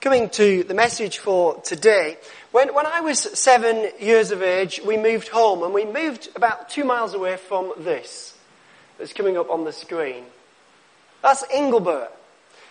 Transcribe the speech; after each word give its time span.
Coming 0.00 0.30
to 0.30 0.62
the 0.62 0.74
message 0.74 1.18
for 1.18 1.60
today, 1.62 2.18
when, 2.52 2.72
when 2.72 2.86
I 2.86 3.00
was 3.00 3.18
seven 3.18 3.90
years 3.98 4.30
of 4.30 4.44
age, 4.44 4.80
we 4.86 4.96
moved 4.96 5.26
home 5.26 5.64
and 5.64 5.74
we 5.74 5.84
moved 5.84 6.28
about 6.36 6.68
two 6.68 6.84
miles 6.84 7.14
away 7.14 7.36
from 7.36 7.72
this 7.78 8.38
that's 8.96 9.12
coming 9.12 9.36
up 9.36 9.50
on 9.50 9.64
the 9.64 9.72
screen. 9.72 10.22
That's 11.20 11.44
Ingleborough. 11.46 12.12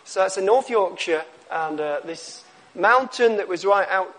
So 0.06 0.22
that's 0.22 0.38
in 0.38 0.46
North 0.46 0.70
Yorkshire 0.70 1.26
and 1.52 1.82
uh, 1.82 2.00
this 2.06 2.46
mountain 2.74 3.38
that 3.38 3.50
was 3.50 3.66
right 3.66 3.90
out 3.90 4.16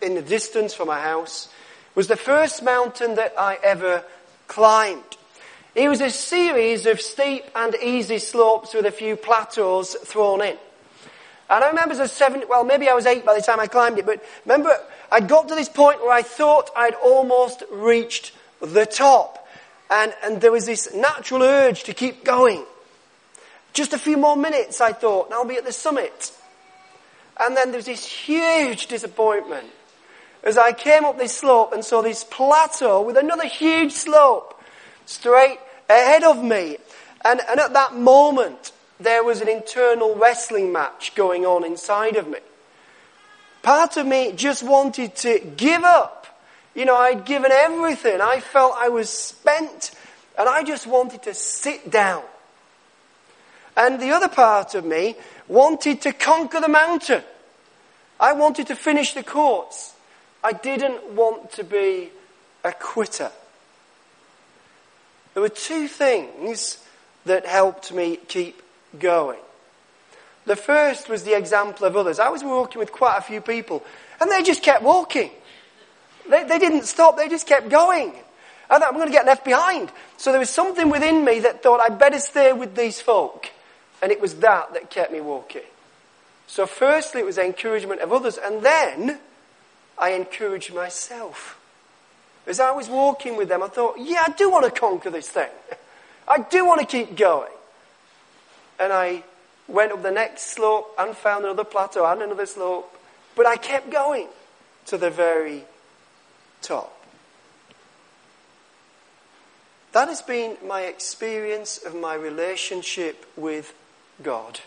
in 0.00 0.14
the 0.14 0.22
distance 0.22 0.72
from 0.72 0.88
my 0.88 0.98
house 0.98 1.50
was 1.94 2.08
the 2.08 2.16
first 2.16 2.62
mountain 2.62 3.16
that 3.16 3.34
I 3.38 3.58
ever 3.62 4.02
climbed. 4.46 5.02
It 5.74 5.90
was 5.90 6.00
a 6.00 6.08
series 6.08 6.86
of 6.86 7.02
steep 7.02 7.44
and 7.54 7.74
easy 7.82 8.18
slopes 8.18 8.72
with 8.72 8.86
a 8.86 8.90
few 8.90 9.14
plateaus 9.14 9.94
thrown 9.94 10.40
in. 10.40 10.56
And 11.48 11.62
I 11.62 11.68
remember 11.68 11.92
as 11.92 12.00
a 12.00 12.08
seven, 12.08 12.42
well, 12.48 12.64
maybe 12.64 12.88
I 12.88 12.94
was 12.94 13.06
eight 13.06 13.24
by 13.24 13.34
the 13.34 13.42
time 13.42 13.60
I 13.60 13.66
climbed 13.66 13.98
it, 13.98 14.06
but 14.06 14.22
remember, 14.44 14.76
I 15.12 15.20
got 15.20 15.48
to 15.48 15.54
this 15.54 15.68
point 15.68 16.00
where 16.00 16.12
I 16.12 16.22
thought 16.22 16.70
I'd 16.76 16.94
almost 16.94 17.62
reached 17.70 18.32
the 18.60 18.84
top. 18.84 19.46
And, 19.88 20.12
and 20.24 20.40
there 20.40 20.50
was 20.50 20.66
this 20.66 20.92
natural 20.92 21.42
urge 21.42 21.84
to 21.84 21.94
keep 21.94 22.24
going. 22.24 22.64
Just 23.72 23.92
a 23.92 23.98
few 23.98 24.16
more 24.16 24.36
minutes, 24.36 24.80
I 24.80 24.92
thought, 24.92 25.26
and 25.26 25.34
I'll 25.34 25.44
be 25.44 25.56
at 25.56 25.64
the 25.64 25.72
summit. 25.72 26.32
And 27.38 27.56
then 27.56 27.70
there 27.70 27.78
was 27.78 27.86
this 27.86 28.04
huge 28.04 28.88
disappointment 28.88 29.68
as 30.42 30.56
I 30.56 30.72
came 30.72 31.04
up 31.04 31.18
this 31.18 31.36
slope 31.36 31.72
and 31.72 31.84
saw 31.84 32.02
this 32.02 32.24
plateau 32.24 33.02
with 33.02 33.16
another 33.16 33.46
huge 33.46 33.92
slope 33.92 34.60
straight 35.04 35.58
ahead 35.88 36.24
of 36.24 36.42
me. 36.42 36.78
And, 37.24 37.40
and 37.48 37.60
at 37.60 37.72
that 37.72 37.94
moment, 37.96 38.72
there 38.98 39.22
was 39.22 39.40
an 39.40 39.48
internal 39.48 40.14
wrestling 40.14 40.72
match 40.72 41.14
going 41.14 41.44
on 41.44 41.64
inside 41.64 42.16
of 42.16 42.28
me. 42.28 42.38
Part 43.62 43.96
of 43.96 44.06
me 44.06 44.32
just 44.32 44.62
wanted 44.62 45.16
to 45.16 45.40
give 45.56 45.82
up. 45.82 46.26
You 46.74 46.84
know, 46.84 46.96
I'd 46.96 47.24
given 47.24 47.50
everything. 47.50 48.20
I 48.20 48.40
felt 48.40 48.74
I 48.76 48.88
was 48.88 49.10
spent 49.10 49.92
and 50.38 50.48
I 50.48 50.62
just 50.62 50.86
wanted 50.86 51.22
to 51.24 51.34
sit 51.34 51.90
down. 51.90 52.22
And 53.76 54.00
the 54.00 54.10
other 54.10 54.28
part 54.28 54.74
of 54.74 54.84
me 54.84 55.16
wanted 55.48 56.00
to 56.02 56.12
conquer 56.12 56.60
the 56.60 56.68
mountain. 56.68 57.22
I 58.18 58.32
wanted 58.32 58.68
to 58.68 58.76
finish 58.76 59.12
the 59.12 59.22
course. 59.22 59.94
I 60.42 60.52
didn't 60.52 61.12
want 61.12 61.52
to 61.52 61.64
be 61.64 62.10
a 62.64 62.72
quitter. 62.72 63.30
There 65.34 65.42
were 65.42 65.48
two 65.50 65.88
things 65.88 66.78
that 67.26 67.44
helped 67.44 67.92
me 67.92 68.16
keep 68.16 68.62
going. 68.98 69.38
The 70.46 70.56
first 70.56 71.08
was 71.08 71.24
the 71.24 71.36
example 71.36 71.86
of 71.86 71.96
others. 71.96 72.18
I 72.20 72.28
was 72.28 72.42
walking 72.44 72.78
with 72.78 72.92
quite 72.92 73.18
a 73.18 73.20
few 73.20 73.40
people, 73.40 73.84
and 74.20 74.30
they 74.30 74.42
just 74.42 74.62
kept 74.62 74.82
walking. 74.82 75.30
They, 76.30 76.44
they 76.44 76.58
didn't 76.58 76.84
stop, 76.84 77.16
they 77.16 77.28
just 77.28 77.46
kept 77.46 77.68
going. 77.68 78.12
I 78.70 78.78
thought, 78.78 78.88
I'm 78.88 78.94
going 78.94 79.08
to 79.08 79.12
get 79.12 79.26
left 79.26 79.44
behind. 79.44 79.90
So 80.16 80.30
there 80.30 80.40
was 80.40 80.50
something 80.50 80.88
within 80.88 81.24
me 81.24 81.40
that 81.40 81.62
thought 81.62 81.80
I'd 81.80 81.98
better 81.98 82.18
stay 82.18 82.52
with 82.52 82.74
these 82.74 83.00
folk. 83.00 83.48
And 84.02 84.10
it 84.10 84.20
was 84.20 84.34
that 84.36 84.72
that 84.74 84.90
kept 84.90 85.12
me 85.12 85.20
walking. 85.20 85.62
So 86.46 86.66
firstly, 86.66 87.20
it 87.20 87.24
was 87.24 87.36
the 87.36 87.44
encouragement 87.44 88.00
of 88.00 88.12
others, 88.12 88.38
and 88.38 88.62
then 88.62 89.18
I 89.98 90.10
encouraged 90.10 90.72
myself. 90.72 91.58
As 92.46 92.60
I 92.60 92.70
was 92.70 92.88
walking 92.88 93.36
with 93.36 93.48
them, 93.48 93.62
I 93.62 93.68
thought, 93.68 93.96
yeah, 93.98 94.24
I 94.26 94.30
do 94.30 94.48
want 94.50 94.64
to 94.64 94.80
conquer 94.80 95.10
this 95.10 95.28
thing. 95.28 95.50
I 96.28 96.38
do 96.38 96.64
want 96.64 96.80
to 96.80 96.86
keep 96.86 97.16
going 97.16 97.50
and 98.78 98.92
I 98.92 99.22
went 99.68 99.92
up 99.92 100.02
the 100.02 100.10
next 100.10 100.54
slope 100.54 100.94
and 100.98 101.16
found 101.16 101.44
another 101.44 101.64
plateau 101.64 102.04
and 102.06 102.22
another 102.22 102.46
slope. 102.46 102.92
But 103.34 103.46
I 103.46 103.56
kept 103.56 103.90
going 103.90 104.28
to 104.86 104.96
the 104.96 105.10
very 105.10 105.64
top. 106.62 106.92
That 109.92 110.08
has 110.08 110.22
been 110.22 110.56
my 110.64 110.82
experience 110.82 111.78
of 111.78 111.94
my 111.94 112.14
relationship 112.14 113.26
with 113.36 113.74
God. 114.22 114.60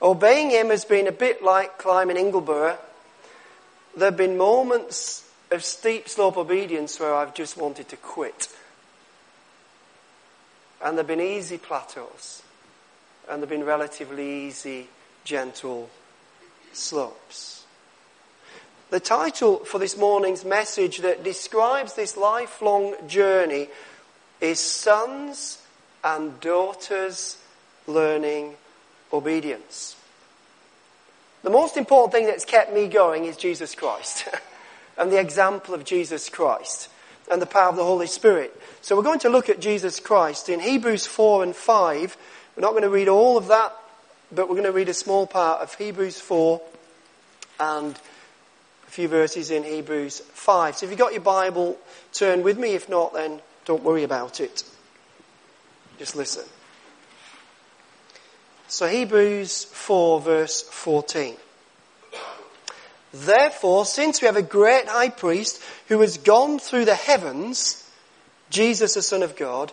Obeying 0.00 0.50
Him 0.50 0.70
has 0.70 0.84
been 0.84 1.06
a 1.06 1.12
bit 1.12 1.42
like 1.42 1.76
climbing 1.76 2.16
Ingleborough. 2.16 2.78
There 3.96 4.06
have 4.06 4.16
been 4.16 4.38
moments 4.38 5.28
of 5.50 5.64
steep 5.64 6.08
slope 6.08 6.36
obedience 6.36 6.98
where 7.00 7.14
I've 7.14 7.34
just 7.34 7.56
wanted 7.56 7.88
to 7.88 7.96
quit. 7.96 8.48
And 10.82 10.96
there 10.96 11.02
have 11.02 11.08
been 11.08 11.20
easy 11.20 11.58
plateaus 11.58 12.42
and 13.30 13.40
there 13.40 13.48
have 13.48 13.48
been 13.48 13.64
relatively 13.64 14.46
easy, 14.46 14.88
gentle 15.22 15.88
slopes. 16.72 17.64
The 18.90 18.98
title 18.98 19.58
for 19.58 19.78
this 19.78 19.96
morning's 19.96 20.44
message 20.44 20.98
that 20.98 21.22
describes 21.22 21.94
this 21.94 22.16
lifelong 22.16 22.94
journey 23.06 23.68
is 24.40 24.58
Sons 24.58 25.62
and 26.02 26.40
Daughters 26.40 27.38
Learning 27.86 28.56
Obedience. 29.12 29.94
The 31.44 31.50
most 31.50 31.76
important 31.76 32.12
thing 32.12 32.26
that's 32.26 32.44
kept 32.44 32.74
me 32.74 32.88
going 32.88 33.26
is 33.26 33.36
Jesus 33.36 33.76
Christ 33.76 34.28
and 34.98 35.12
the 35.12 35.20
example 35.20 35.72
of 35.72 35.84
Jesus 35.84 36.28
Christ 36.28 36.88
and 37.30 37.40
the 37.40 37.46
power 37.46 37.68
of 37.68 37.76
the 37.76 37.84
Holy 37.84 38.08
Spirit. 38.08 38.60
So 38.82 38.96
we're 38.96 39.04
going 39.04 39.20
to 39.20 39.28
look 39.28 39.48
at 39.48 39.60
Jesus 39.60 40.00
Christ 40.00 40.48
in 40.48 40.58
Hebrews 40.58 41.06
4 41.06 41.44
and 41.44 41.54
5 41.54 42.16
we're 42.56 42.62
not 42.62 42.70
going 42.70 42.82
to 42.82 42.90
read 42.90 43.08
all 43.08 43.36
of 43.36 43.48
that, 43.48 43.72
but 44.32 44.48
we're 44.48 44.56
going 44.56 44.64
to 44.64 44.72
read 44.72 44.88
a 44.88 44.94
small 44.94 45.26
part 45.26 45.60
of 45.60 45.74
Hebrews 45.74 46.20
4 46.20 46.60
and 47.60 47.94
a 47.94 48.90
few 48.90 49.08
verses 49.08 49.50
in 49.50 49.62
Hebrews 49.62 50.20
5. 50.20 50.76
So 50.76 50.86
if 50.86 50.90
you've 50.90 50.98
got 50.98 51.12
your 51.12 51.22
Bible, 51.22 51.78
turn 52.12 52.42
with 52.42 52.58
me. 52.58 52.74
If 52.74 52.88
not, 52.88 53.14
then 53.14 53.40
don't 53.64 53.82
worry 53.82 54.02
about 54.02 54.40
it. 54.40 54.64
Just 55.98 56.16
listen. 56.16 56.44
So 58.68 58.86
Hebrews 58.88 59.64
4 59.64 60.20
verse 60.20 60.62
14. 60.62 61.36
Therefore, 63.12 63.84
since 63.84 64.22
we 64.22 64.26
have 64.26 64.36
a 64.36 64.42
great 64.42 64.86
high 64.86 65.08
priest 65.08 65.60
who 65.88 66.00
has 66.00 66.16
gone 66.18 66.58
through 66.58 66.84
the 66.84 66.94
heavens, 66.94 67.88
Jesus 68.50 68.94
the 68.94 69.02
Son 69.02 69.22
of 69.22 69.36
God, 69.36 69.72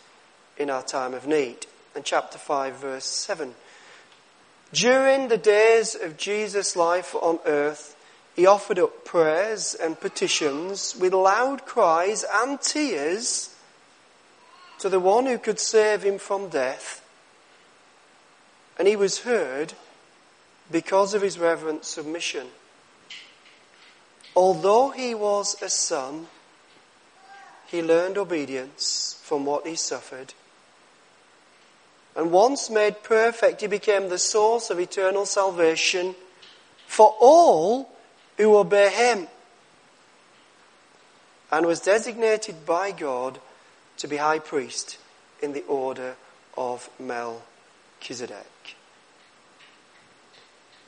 in 0.57 0.69
our 0.69 0.83
time 0.83 1.13
of 1.13 1.27
need. 1.27 1.65
And 1.95 2.03
chapter 2.05 2.37
5, 2.37 2.75
verse 2.75 3.05
7. 3.05 3.53
During 4.73 5.27
the 5.27 5.37
days 5.37 5.95
of 5.95 6.17
Jesus' 6.17 6.75
life 6.75 7.13
on 7.15 7.39
earth, 7.45 7.95
he 8.35 8.45
offered 8.45 8.79
up 8.79 9.03
prayers 9.03 9.75
and 9.75 9.99
petitions 9.99 10.95
with 10.95 11.13
loud 11.13 11.65
cries 11.65 12.23
and 12.33 12.61
tears 12.61 13.53
to 14.79 14.87
the 14.89 14.99
one 14.99 15.25
who 15.25 15.37
could 15.37 15.59
save 15.59 16.03
him 16.03 16.17
from 16.17 16.49
death. 16.49 17.05
And 18.79 18.87
he 18.87 18.95
was 18.95 19.19
heard 19.19 19.73
because 20.71 21.13
of 21.13 21.21
his 21.21 21.37
reverent 21.37 21.83
submission. 21.83 22.47
Although 24.35 24.89
he 24.89 25.13
was 25.13 25.61
a 25.61 25.69
son, 25.69 26.27
he 27.67 27.81
learned 27.81 28.17
obedience 28.17 29.21
from 29.23 29.45
what 29.45 29.67
he 29.67 29.75
suffered. 29.75 30.33
And 32.15 32.31
once 32.31 32.69
made 32.69 33.03
perfect, 33.03 33.61
he 33.61 33.67
became 33.67 34.09
the 34.09 34.17
source 34.17 34.69
of 34.69 34.79
eternal 34.79 35.25
salvation 35.25 36.15
for 36.85 37.15
all 37.19 37.89
who 38.37 38.57
obey 38.57 38.89
him. 38.89 39.27
And 41.51 41.65
was 41.65 41.79
designated 41.79 42.65
by 42.65 42.91
God 42.91 43.39
to 43.97 44.07
be 44.07 44.17
high 44.17 44.39
priest 44.39 44.97
in 45.41 45.53
the 45.53 45.63
order 45.63 46.15
of 46.57 46.89
Melchizedek. 46.99 48.75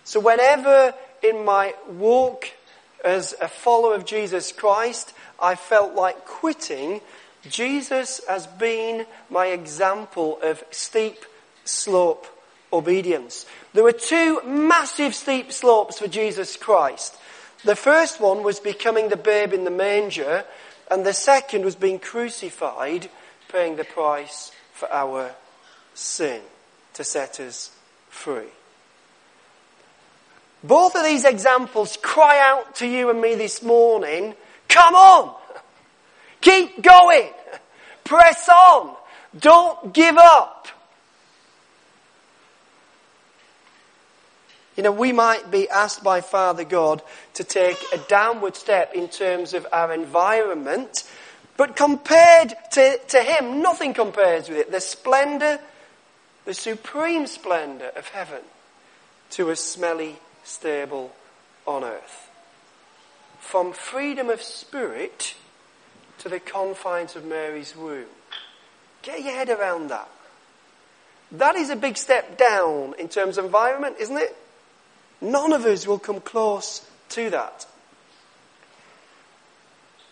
So 0.03 0.19
whenever 0.19 0.93
in 1.21 1.45
my 1.45 1.73
walk 1.87 2.51
as 3.03 3.35
a 3.39 3.47
follower 3.47 3.95
of 3.95 4.05
Jesus 4.05 4.51
Christ, 4.51 5.13
I 5.39 5.55
felt 5.55 5.95
like 5.95 6.25
quitting, 6.25 7.01
Jesus 7.49 8.21
has 8.27 8.47
been 8.47 9.05
my 9.29 9.47
example 9.47 10.39
of 10.41 10.63
steep 10.71 11.25
slope 11.65 12.27
obedience. 12.71 13.45
There 13.73 13.83
were 13.83 13.91
two 13.91 14.41
massive 14.43 15.13
steep 15.13 15.51
slopes 15.51 15.99
for 15.99 16.07
Jesus 16.07 16.55
Christ. 16.55 17.15
The 17.63 17.75
first 17.75 18.19
one 18.19 18.43
was 18.43 18.59
becoming 18.59 19.09
the 19.09 19.17
babe 19.17 19.53
in 19.53 19.63
the 19.63 19.71
manger, 19.71 20.43
and 20.89 21.05
the 21.05 21.13
second 21.13 21.63
was 21.63 21.75
being 21.75 21.99
crucified, 21.99 23.09
paying 23.49 23.75
the 23.75 23.83
price 23.83 24.51
for 24.73 24.91
our 24.91 25.31
sin 25.93 26.41
to 26.93 27.03
set 27.03 27.39
us 27.39 27.71
free. 28.09 28.49
Both 30.63 30.95
of 30.95 31.03
these 31.03 31.25
examples 31.25 31.97
cry 32.01 32.39
out 32.39 32.75
to 32.75 32.87
you 32.87 33.09
and 33.09 33.21
me 33.21 33.35
this 33.35 33.61
morning, 33.61 34.33
come 34.69 34.95
on! 34.95 35.35
Keep 36.43 36.83
going! 36.83 37.29
Press 38.03 38.49
on! 38.49 38.95
Don't 39.39 39.93
give 39.93 40.17
up! 40.17 40.67
You 44.75 44.83
know, 44.83 44.91
we 44.91 45.13
might 45.13 45.49
be 45.51 45.69
asked 45.69 46.03
by 46.03 46.19
Father 46.19 46.65
God 46.65 47.01
to 47.35 47.45
take 47.45 47.77
a 47.93 47.97
downward 47.97 48.57
step 48.57 48.93
in 48.93 49.07
terms 49.07 49.53
of 49.53 49.65
our 49.71 49.93
environment, 49.93 51.09
but 51.55 51.77
compared 51.77 52.53
to, 52.71 52.97
to 52.97 53.19
Him, 53.21 53.61
nothing 53.61 53.93
compares 53.93 54.49
with 54.49 54.57
it. 54.57 54.71
The 54.71 54.81
splendor, 54.81 55.59
the 56.43 56.53
supreme 56.53 57.25
splendor 57.25 57.91
of 57.95 58.09
heaven 58.09 58.41
to 59.31 59.49
a 59.49 59.55
smelly 59.55 60.17
stable 60.43 61.13
on 61.65 61.85
earth. 61.85 62.29
From 63.39 63.71
freedom 63.71 64.29
of 64.29 64.41
spirit 64.41 65.35
to 66.23 66.29
the 66.29 66.39
confines 66.39 67.17
of 67.17 67.25
Mary's 67.25 67.75
womb. 67.75 68.05
Get 69.01 69.21
your 69.23 69.33
head 69.33 69.49
around 69.49 69.89
that. 69.89 70.09
That 71.33 71.57
is 71.57 71.69
a 71.69 71.75
big 71.75 71.97
step 71.97 72.37
down 72.37 72.95
in 72.97 73.09
terms 73.09 73.37
of 73.37 73.43
environment, 73.43 73.97
isn't 73.99 74.17
it? 74.17 74.33
None 75.19 75.51
of 75.51 75.65
us 75.65 75.85
will 75.85 75.99
come 75.99 76.21
close 76.21 76.87
to 77.09 77.29
that. 77.31 77.65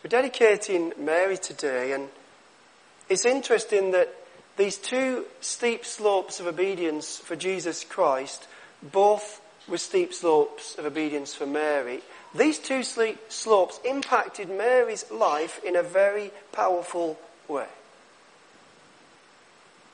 We're 0.04 0.10
dedicating 0.10 0.92
Mary 0.98 1.38
today, 1.38 1.94
and 1.94 2.10
it's 3.08 3.24
interesting 3.24 3.92
that 3.92 4.14
these 4.58 4.78
two 4.78 5.26
steep 5.40 5.86
slopes 5.86 6.42
of 6.42 6.48
obedience 6.48 7.20
for 7.20 7.38
Jesus 7.38 7.86
Christ 7.86 8.48
both 8.84 9.40
were 9.66 9.78
steep 9.78 10.14
slopes 10.14 10.76
of 10.78 10.86
obedience 10.86 11.34
for 11.34 11.46
Mary. 11.46 12.02
These 12.34 12.60
two 12.60 12.84
slopes 12.84 13.80
impacted 13.84 14.50
Mary's 14.50 15.10
life 15.12 15.62
in 15.64 15.76
a 15.76 15.84
very 15.84 16.32
powerful 16.52 17.20
way. 17.48 17.68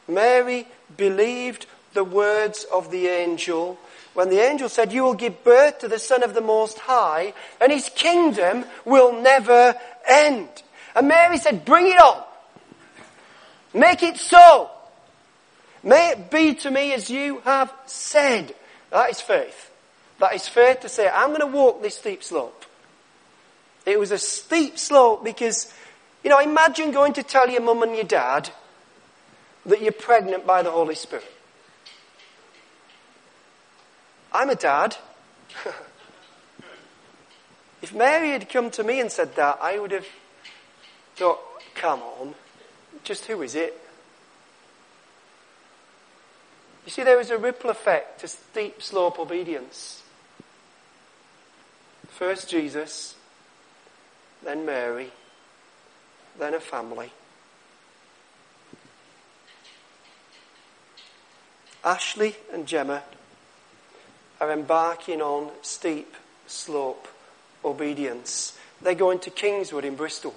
Mary 0.07 0.67
believed 0.95 1.65
the 1.93 2.03
words 2.03 2.65
of 2.71 2.91
the 2.91 3.07
angel 3.07 3.79
when 4.13 4.29
the 4.29 4.39
angel 4.39 4.69
said, 4.69 4.93
You 4.93 5.03
will 5.03 5.13
give 5.13 5.43
birth 5.43 5.79
to 5.79 5.87
the 5.87 5.99
Son 5.99 6.23
of 6.23 6.33
the 6.33 6.41
Most 6.41 6.79
High, 6.79 7.33
and 7.59 7.71
his 7.71 7.89
kingdom 7.89 8.65
will 8.85 9.21
never 9.21 9.75
end. 10.07 10.49
And 10.95 11.07
Mary 11.07 11.37
said, 11.37 11.65
Bring 11.65 11.87
it 11.87 11.99
on. 11.99 12.23
Make 13.73 14.03
it 14.03 14.17
so. 14.17 14.71
May 15.83 16.09
it 16.09 16.31
be 16.31 16.55
to 16.55 16.71
me 16.71 16.93
as 16.93 17.09
you 17.09 17.39
have 17.41 17.71
said. 17.85 18.53
That 18.91 19.09
is 19.11 19.21
faith. 19.21 19.71
That 20.19 20.33
is 20.33 20.47
fair 20.47 20.75
to 20.75 20.89
say, 20.89 21.07
I'm 21.07 21.29
going 21.29 21.41
to 21.41 21.47
walk 21.47 21.81
this 21.81 21.97
steep 21.97 22.23
slope. 22.23 22.65
It 23.85 23.99
was 23.99 24.11
a 24.11 24.17
steep 24.17 24.77
slope 24.77 25.23
because, 25.23 25.71
you 26.23 26.29
know, 26.29 26.39
imagine 26.39 26.91
going 26.91 27.13
to 27.13 27.23
tell 27.23 27.49
your 27.49 27.61
mum 27.61 27.83
and 27.83 27.95
your 27.95 28.03
dad 28.03 28.49
that 29.65 29.81
you're 29.81 29.91
pregnant 29.91 30.45
by 30.45 30.63
the 30.63 30.71
Holy 30.71 30.95
Spirit. 30.95 31.31
I'm 34.31 34.49
a 34.49 34.55
dad. 34.55 34.97
if 37.81 37.93
Mary 37.93 38.31
had 38.31 38.49
come 38.49 38.71
to 38.71 38.83
me 38.83 38.99
and 38.99 39.11
said 39.11 39.35
that, 39.35 39.59
I 39.61 39.79
would 39.79 39.91
have 39.91 40.07
thought, 41.15 41.39
come 41.75 42.01
on, 42.01 42.35
just 43.03 43.25
who 43.25 43.41
is 43.41 43.55
it? 43.55 43.79
You 46.85 46.91
see, 46.91 47.03
there 47.03 47.19
is 47.19 47.31
a 47.31 47.37
ripple 47.37 47.69
effect 47.69 48.21
to 48.21 48.27
steep 48.27 48.81
slope 48.81 49.19
obedience. 49.19 50.03
First 52.17 52.49
Jesus, 52.49 53.13
then 54.43 54.65
Mary, 54.65 55.11
then 56.39 56.55
a 56.55 56.59
family. 56.59 57.11
Ashley 61.83 62.35
and 62.51 62.65
Gemma 62.65 63.03
are 64.41 64.51
embarking 64.51 65.21
on 65.21 65.51
steep 65.61 66.15
slope 66.47 67.07
obedience. 67.63 68.57
They're 68.81 68.95
going 68.95 69.19
to 69.19 69.29
Kingswood 69.29 69.85
in 69.85 69.95
Bristol. 69.95 70.33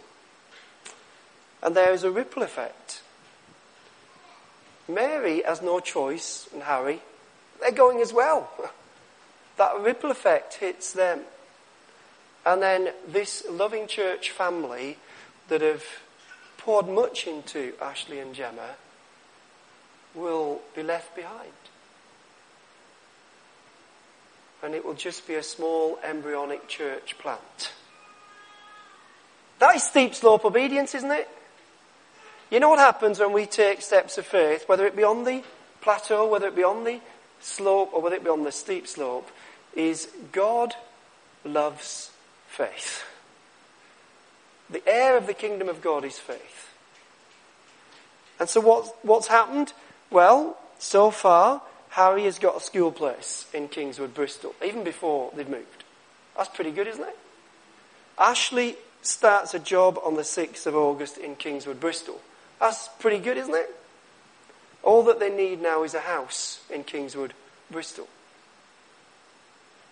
And 1.62 1.74
there 1.74 1.94
is 1.94 2.04
a 2.04 2.10
ripple 2.10 2.42
effect. 2.42 3.00
Mary 4.86 5.42
has 5.46 5.62
no 5.62 5.80
choice, 5.80 6.46
and 6.52 6.62
Harry, 6.62 7.00
they're 7.58 7.72
going 7.72 8.00
as 8.00 8.12
well. 8.12 8.50
That 9.56 9.78
ripple 9.80 10.10
effect 10.10 10.54
hits 10.54 10.94
them. 10.94 11.20
And 12.46 12.62
then 12.62 12.90
this 13.06 13.44
loving 13.50 13.86
church 13.86 14.30
family 14.30 14.96
that 15.48 15.60
have 15.60 15.84
poured 16.58 16.88
much 16.88 17.26
into 17.26 17.74
Ashley 17.80 18.18
and 18.18 18.34
Gemma 18.34 18.76
will 20.14 20.60
be 20.74 20.82
left 20.82 21.14
behind 21.14 21.52
and 24.62 24.74
it 24.74 24.84
will 24.84 24.94
just 24.94 25.26
be 25.26 25.34
a 25.34 25.42
small 25.42 25.98
embryonic 26.04 26.68
church 26.68 27.16
plant. 27.18 27.72
That 29.58 29.76
is 29.76 29.82
steep 29.82 30.14
slope 30.14 30.44
obedience, 30.44 30.94
isn't 30.94 31.10
it? 31.10 31.28
You 32.50 32.60
know 32.60 32.68
what 32.68 32.78
happens 32.78 33.18
when 33.18 33.32
we 33.32 33.46
take 33.46 33.80
steps 33.80 34.18
of 34.18 34.26
faith, 34.26 34.68
whether 34.68 34.86
it 34.86 34.96
be 34.96 35.04
on 35.04 35.24
the 35.24 35.42
plateau, 35.80 36.28
whether 36.28 36.48
it 36.48 36.56
be 36.56 36.64
on 36.64 36.84
the 36.84 37.00
slope, 37.40 37.90
or 37.92 38.02
whether 38.02 38.16
it 38.16 38.24
be 38.24 38.30
on 38.30 38.44
the 38.44 38.52
steep 38.52 38.86
slope, 38.86 39.30
is 39.74 40.08
God 40.32 40.74
loves 41.44 42.10
faith. 42.50 43.04
The 44.68 44.82
heir 44.86 45.16
of 45.16 45.26
the 45.26 45.34
kingdom 45.34 45.68
of 45.68 45.80
God 45.80 46.04
is 46.04 46.18
faith. 46.18 46.74
And 48.38 48.48
so 48.48 48.60
what, 48.60 48.94
what's 49.02 49.28
happened? 49.28 49.72
Well, 50.10 50.58
so 50.78 51.10
far, 51.10 51.62
Harry 51.90 52.24
has 52.24 52.38
got 52.38 52.56
a 52.56 52.60
school 52.60 52.92
place 52.92 53.46
in 53.52 53.68
Kingswood, 53.68 54.14
Bristol, 54.14 54.54
even 54.64 54.84
before 54.84 55.32
they've 55.34 55.48
moved. 55.48 55.84
That's 56.36 56.48
pretty 56.48 56.70
good, 56.70 56.86
isn't 56.86 57.02
it? 57.02 57.18
Ashley 58.18 58.76
starts 59.02 59.54
a 59.54 59.58
job 59.58 59.98
on 60.04 60.14
the 60.14 60.22
6th 60.22 60.66
of 60.66 60.74
August 60.74 61.18
in 61.18 61.36
Kingswood, 61.36 61.80
Bristol. 61.80 62.20
That's 62.60 62.88
pretty 62.98 63.18
good, 63.18 63.36
isn't 63.36 63.54
it? 63.54 63.74
All 64.82 65.02
that 65.04 65.20
they 65.20 65.30
need 65.30 65.60
now 65.60 65.82
is 65.82 65.94
a 65.94 66.00
house 66.00 66.60
in 66.70 66.84
Kingswood, 66.84 67.34
Bristol. 67.70 68.08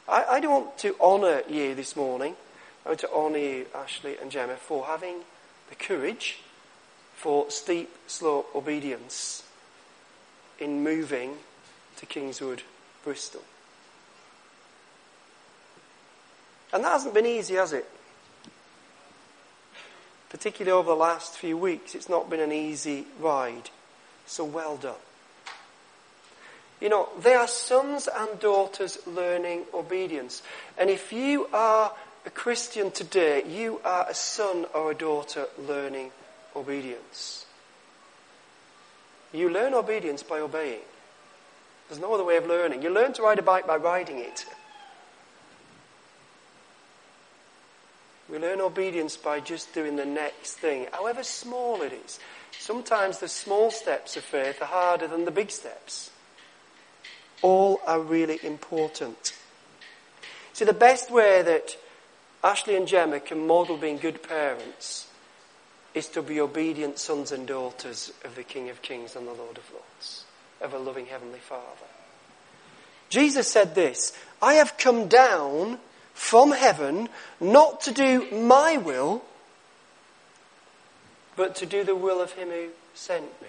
I, 0.08 0.24
I 0.24 0.40
don't 0.40 0.52
want 0.52 0.78
to 0.78 0.96
honour 1.00 1.42
you 1.48 1.74
this 1.74 1.94
morning. 1.94 2.34
I 2.88 2.92
want 2.92 3.00
to 3.00 3.12
honour 3.12 3.38
you, 3.38 3.66
Ashley 3.74 4.16
and 4.16 4.30
Gemma, 4.30 4.56
for 4.56 4.86
having 4.86 5.16
the 5.68 5.74
courage 5.74 6.38
for 7.14 7.50
steep 7.50 7.94
slope 8.06 8.48
obedience 8.54 9.42
in 10.58 10.82
moving 10.82 11.34
to 11.96 12.06
Kingswood, 12.06 12.62
Bristol. 13.04 13.42
And 16.72 16.82
that 16.82 16.92
hasn't 16.92 17.12
been 17.12 17.26
easy, 17.26 17.56
has 17.56 17.74
it? 17.74 17.86
Particularly 20.30 20.72
over 20.72 20.88
the 20.88 20.96
last 20.96 21.36
few 21.36 21.58
weeks, 21.58 21.94
it's 21.94 22.08
not 22.08 22.30
been 22.30 22.40
an 22.40 22.52
easy 22.52 23.04
ride. 23.20 23.68
So 24.24 24.46
well 24.46 24.78
done. 24.78 24.94
You 26.80 26.88
know, 26.88 27.10
they 27.20 27.34
are 27.34 27.48
sons 27.48 28.08
and 28.08 28.40
daughters 28.40 28.96
learning 29.06 29.64
obedience. 29.74 30.42
And 30.78 30.88
if 30.88 31.12
you 31.12 31.48
are 31.52 31.92
a 32.28 32.30
Christian 32.30 32.90
today, 32.90 33.42
you 33.48 33.80
are 33.86 34.06
a 34.06 34.12
son 34.12 34.66
or 34.74 34.90
a 34.90 34.94
daughter 34.94 35.46
learning 35.66 36.10
obedience. 36.54 37.46
You 39.32 39.48
learn 39.48 39.72
obedience 39.72 40.22
by 40.22 40.40
obeying. 40.40 40.82
There's 41.88 41.98
no 41.98 42.12
other 42.12 42.24
way 42.24 42.36
of 42.36 42.46
learning. 42.46 42.82
You 42.82 42.90
learn 42.90 43.14
to 43.14 43.22
ride 43.22 43.38
a 43.38 43.42
bike 43.42 43.66
by 43.66 43.76
riding 43.76 44.18
it. 44.18 44.44
We 48.28 48.38
learn 48.38 48.60
obedience 48.60 49.16
by 49.16 49.40
just 49.40 49.72
doing 49.72 49.96
the 49.96 50.04
next 50.04 50.58
thing, 50.58 50.86
however 50.92 51.22
small 51.22 51.80
it 51.80 51.94
is. 51.94 52.20
Sometimes 52.58 53.20
the 53.20 53.28
small 53.28 53.70
steps 53.70 54.18
of 54.18 54.22
faith 54.22 54.60
are 54.60 54.66
harder 54.66 55.06
than 55.06 55.24
the 55.24 55.30
big 55.30 55.50
steps. 55.50 56.10
All 57.40 57.80
are 57.86 58.00
really 58.00 58.38
important. 58.42 59.32
See, 60.52 60.66
the 60.66 60.74
best 60.74 61.10
way 61.10 61.40
that 61.40 61.74
Ashley 62.42 62.76
and 62.76 62.86
Gemma 62.86 63.20
can 63.20 63.46
model 63.46 63.76
being 63.76 63.98
good 63.98 64.22
parents 64.22 65.08
is 65.94 66.06
to 66.08 66.22
be 66.22 66.40
obedient 66.40 66.98
sons 66.98 67.32
and 67.32 67.46
daughters 67.46 68.12
of 68.24 68.36
the 68.36 68.44
King 68.44 68.68
of 68.68 68.82
Kings 68.82 69.16
and 69.16 69.26
the 69.26 69.32
Lord 69.32 69.58
of 69.58 69.70
Lords 69.72 70.24
of 70.60 70.74
a 70.74 70.78
loving 70.78 71.06
Heavenly 71.06 71.38
Father. 71.38 71.64
Jesus 73.08 73.50
said 73.50 73.74
this 73.74 74.16
I 74.40 74.54
have 74.54 74.78
come 74.78 75.08
down 75.08 75.78
from 76.14 76.52
heaven 76.52 77.08
not 77.40 77.80
to 77.82 77.92
do 77.92 78.30
my 78.30 78.76
will, 78.76 79.22
but 81.36 81.56
to 81.56 81.66
do 81.66 81.84
the 81.84 81.96
will 81.96 82.20
of 82.20 82.32
him 82.32 82.48
who 82.48 82.68
sent 82.94 83.40
me. 83.40 83.48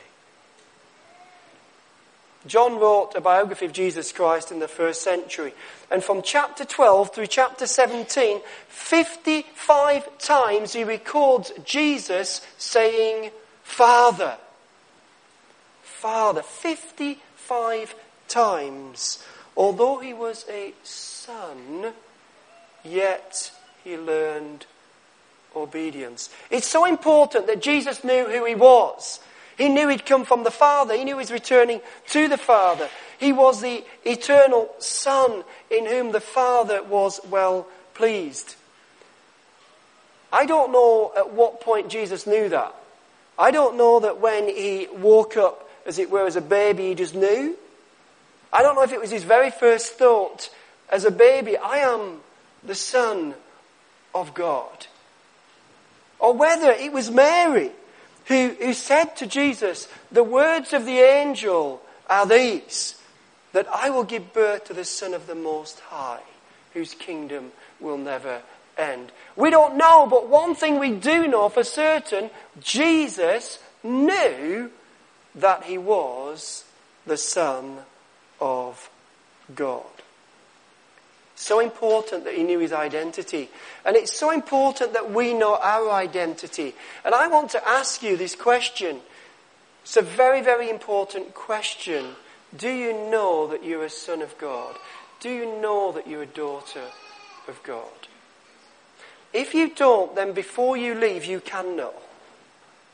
John 2.49 2.79
wrote 2.79 3.11
a 3.15 3.21
biography 3.21 3.65
of 3.65 3.71
Jesus 3.71 4.11
Christ 4.11 4.51
in 4.51 4.59
the 4.59 4.67
first 4.67 5.03
century. 5.03 5.53
And 5.91 6.03
from 6.03 6.23
chapter 6.23 6.65
12 6.65 7.13
through 7.13 7.27
chapter 7.27 7.67
17, 7.67 8.41
55 8.67 10.17
times 10.17 10.73
he 10.73 10.83
records 10.83 11.53
Jesus 11.63 12.41
saying, 12.57 13.31
Father. 13.61 14.37
Father. 15.83 16.41
55 16.41 17.95
times. 18.27 19.23
Although 19.55 19.99
he 19.99 20.13
was 20.13 20.45
a 20.49 20.73
son, 20.83 21.93
yet 22.83 23.51
he 23.83 23.95
learned 23.95 24.65
obedience. 25.55 26.29
It's 26.49 26.67
so 26.67 26.85
important 26.85 27.45
that 27.47 27.61
Jesus 27.61 28.03
knew 28.03 28.25
who 28.25 28.45
he 28.45 28.55
was. 28.55 29.19
He 29.59 29.67
knew 29.67 29.89
he'd 29.89 30.05
come 30.05 30.23
from 30.23 30.43
the 30.43 30.51
Father. 30.51 30.95
He 30.95 31.03
knew 31.03 31.15
he 31.15 31.19
was 31.19 31.31
returning 31.31 31.81
to 32.07 32.29
the 32.29 32.37
Father. 32.37 32.89
He 33.19 33.33
was 33.33 33.61
the 33.61 33.83
eternal 34.05 34.73
Son 34.79 35.43
in 35.69 35.85
whom 35.85 36.13
the 36.13 36.21
Father 36.21 36.81
was 36.81 37.19
well 37.29 37.67
pleased. 37.93 38.55
I 40.31 40.45
don't 40.45 40.71
know 40.71 41.11
at 41.15 41.33
what 41.33 41.59
point 41.59 41.89
Jesus 41.89 42.25
knew 42.25 42.47
that. 42.49 42.73
I 43.37 43.51
don't 43.51 43.75
know 43.75 43.99
that 43.99 44.21
when 44.21 44.47
he 44.47 44.87
woke 44.97 45.35
up, 45.35 45.69
as 45.85 45.99
it 45.99 46.09
were, 46.09 46.25
as 46.25 46.37
a 46.37 46.41
baby, 46.41 46.87
he 46.87 46.95
just 46.95 47.13
knew. 47.13 47.57
I 48.53 48.63
don't 48.63 48.75
know 48.75 48.83
if 48.83 48.93
it 48.93 49.01
was 49.01 49.11
his 49.11 49.23
very 49.23 49.51
first 49.51 49.93
thought 49.93 50.49
as 50.89 51.03
a 51.03 51.11
baby, 51.11 51.57
I 51.57 51.79
am 51.79 52.21
the 52.63 52.75
Son 52.75 53.33
of 54.15 54.33
God. 54.33 54.87
Or 56.17 56.33
whether 56.33 56.71
it 56.71 56.93
was 56.93 57.11
Mary 57.11 57.71
who, 58.29 58.55
who 58.59 58.73
said 58.73 59.15
to 59.17 59.27
Jesus, 59.27 59.89
The 60.11 60.23
words 60.23 60.71
of 60.71 60.85
the 60.85 60.99
angel 60.99 61.81
are 62.07 62.25
these 62.25 62.95
that 63.51 63.67
I 63.67 63.89
will 63.89 64.03
give 64.03 64.33
birth 64.33 64.65
to 64.65 64.73
the 64.73 64.85
Son 64.85 65.13
of 65.15 65.25
the 65.25 65.35
Most 65.35 65.79
High, 65.79 66.21
whose 66.73 66.93
kingdom 66.93 67.51
will 67.79 67.97
never 67.97 68.43
end. 68.77 69.11
We 69.35 69.49
don't 69.49 69.77
know, 69.77 70.07
but 70.07 70.29
one 70.29 70.53
thing 70.53 70.77
we 70.77 70.91
do 70.91 71.27
know 71.27 71.49
for 71.49 71.63
certain 71.63 72.29
Jesus 72.61 73.57
knew 73.83 74.69
that 75.33 75.63
he 75.63 75.79
was 75.79 76.63
the 77.07 77.17
Son 77.17 77.79
of 78.39 78.91
God. 79.55 79.85
So 81.49 81.61
important 81.61 82.25
that 82.25 82.35
he 82.35 82.43
knew 82.43 82.59
his 82.59 82.71
identity. 82.71 83.49
And 83.83 83.95
it's 83.95 84.15
so 84.15 84.29
important 84.29 84.93
that 84.93 85.09
we 85.09 85.33
know 85.33 85.55
our 85.55 85.89
identity. 85.89 86.75
And 87.03 87.15
I 87.15 87.27
want 87.27 87.49
to 87.49 87.67
ask 87.67 88.03
you 88.03 88.15
this 88.15 88.35
question. 88.35 88.99
It's 89.81 89.97
a 89.97 90.03
very, 90.03 90.43
very 90.43 90.69
important 90.69 91.33
question. 91.33 92.13
Do 92.55 92.69
you 92.69 92.93
know 92.93 93.47
that 93.47 93.63
you're 93.63 93.83
a 93.83 93.89
son 93.89 94.21
of 94.21 94.37
God? 94.37 94.75
Do 95.21 95.31
you 95.31 95.59
know 95.59 95.91
that 95.93 96.05
you're 96.05 96.21
a 96.21 96.27
daughter 96.27 96.83
of 97.47 97.59
God? 97.63 98.07
If 99.33 99.55
you 99.55 99.73
don't, 99.73 100.13
then 100.15 100.33
before 100.33 100.77
you 100.77 100.93
leave, 100.93 101.25
you 101.25 101.39
can 101.39 101.75
know. 101.75 101.95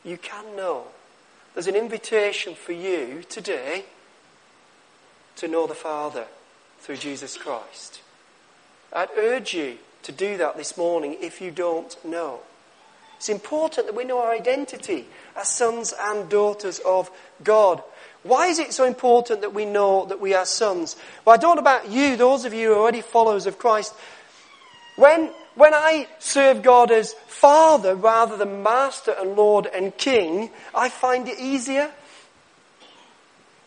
You 0.05 0.17
can 0.17 0.55
know. 0.55 0.85
There's 1.53 1.67
an 1.67 1.75
invitation 1.75 2.55
for 2.55 2.71
you 2.71 3.21
today 3.27 3.83
to 5.35 5.49
know 5.49 5.67
the 5.67 5.75
Father 5.75 6.27
through 6.79 6.95
Jesus 6.95 7.35
Christ. 7.35 7.99
I'd 8.95 9.09
urge 9.17 9.53
you 9.53 9.77
to 10.03 10.11
do 10.13 10.37
that 10.37 10.55
this 10.55 10.77
morning 10.77 11.17
if 11.19 11.41
you 11.41 11.51
don't 11.51 11.93
know. 12.05 12.39
It's 13.17 13.27
important 13.27 13.87
that 13.87 13.95
we 13.95 14.05
know 14.05 14.19
our 14.19 14.31
identity 14.31 15.05
as 15.35 15.49
sons 15.49 15.93
and 15.99 16.29
daughters 16.29 16.79
of 16.79 17.11
God. 17.43 17.83
Why 18.23 18.47
is 18.47 18.57
it 18.57 18.73
so 18.73 18.85
important 18.85 19.41
that 19.41 19.53
we 19.53 19.65
know 19.65 20.05
that 20.05 20.21
we 20.21 20.33
are 20.33 20.45
sons? 20.45 20.95
Well, 21.25 21.33
I 21.33 21.37
don't 21.37 21.55
know 21.57 21.61
about 21.61 21.89
you, 21.91 22.15
those 22.15 22.45
of 22.45 22.53
you 22.53 22.69
who 22.69 22.73
are 22.73 22.79
already 22.79 23.01
followers 23.01 23.45
of 23.45 23.59
Christ. 23.59 23.93
When, 24.95 25.29
when 25.55 25.73
I 25.73 26.07
serve 26.19 26.63
God 26.63 26.89
as 26.89 27.13
Father 27.27 27.95
rather 27.95 28.37
than 28.37 28.63
Master 28.63 29.13
and 29.19 29.35
Lord 29.35 29.67
and 29.67 29.95
King, 29.97 30.49
I 30.73 30.87
find 30.87 31.27
it 31.27 31.37
easier. 31.37 31.91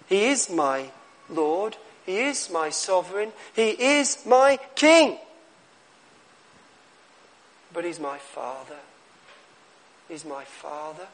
He 0.08 0.24
is 0.26 0.48
my 0.48 0.90
Lord. 1.28 1.76
He 2.08 2.20
is 2.20 2.48
my 2.48 2.70
sovereign. 2.70 3.32
He 3.54 3.68
is 3.68 4.24
my 4.24 4.58
king. 4.74 5.18
But 7.70 7.84
he's 7.84 8.00
my 8.00 8.16
father. 8.16 8.78
He's 10.08 10.24
my 10.24 10.44
father. 10.44 11.06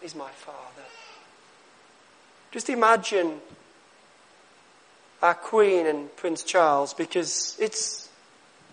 He's 0.00 0.14
my 0.14 0.30
father. 0.30 0.86
Just 2.50 2.70
imagine 2.70 3.42
our 5.20 5.34
Queen 5.34 5.86
and 5.86 6.16
Prince 6.16 6.42
Charles 6.42 6.94
because 6.94 7.58
it's 7.60 8.08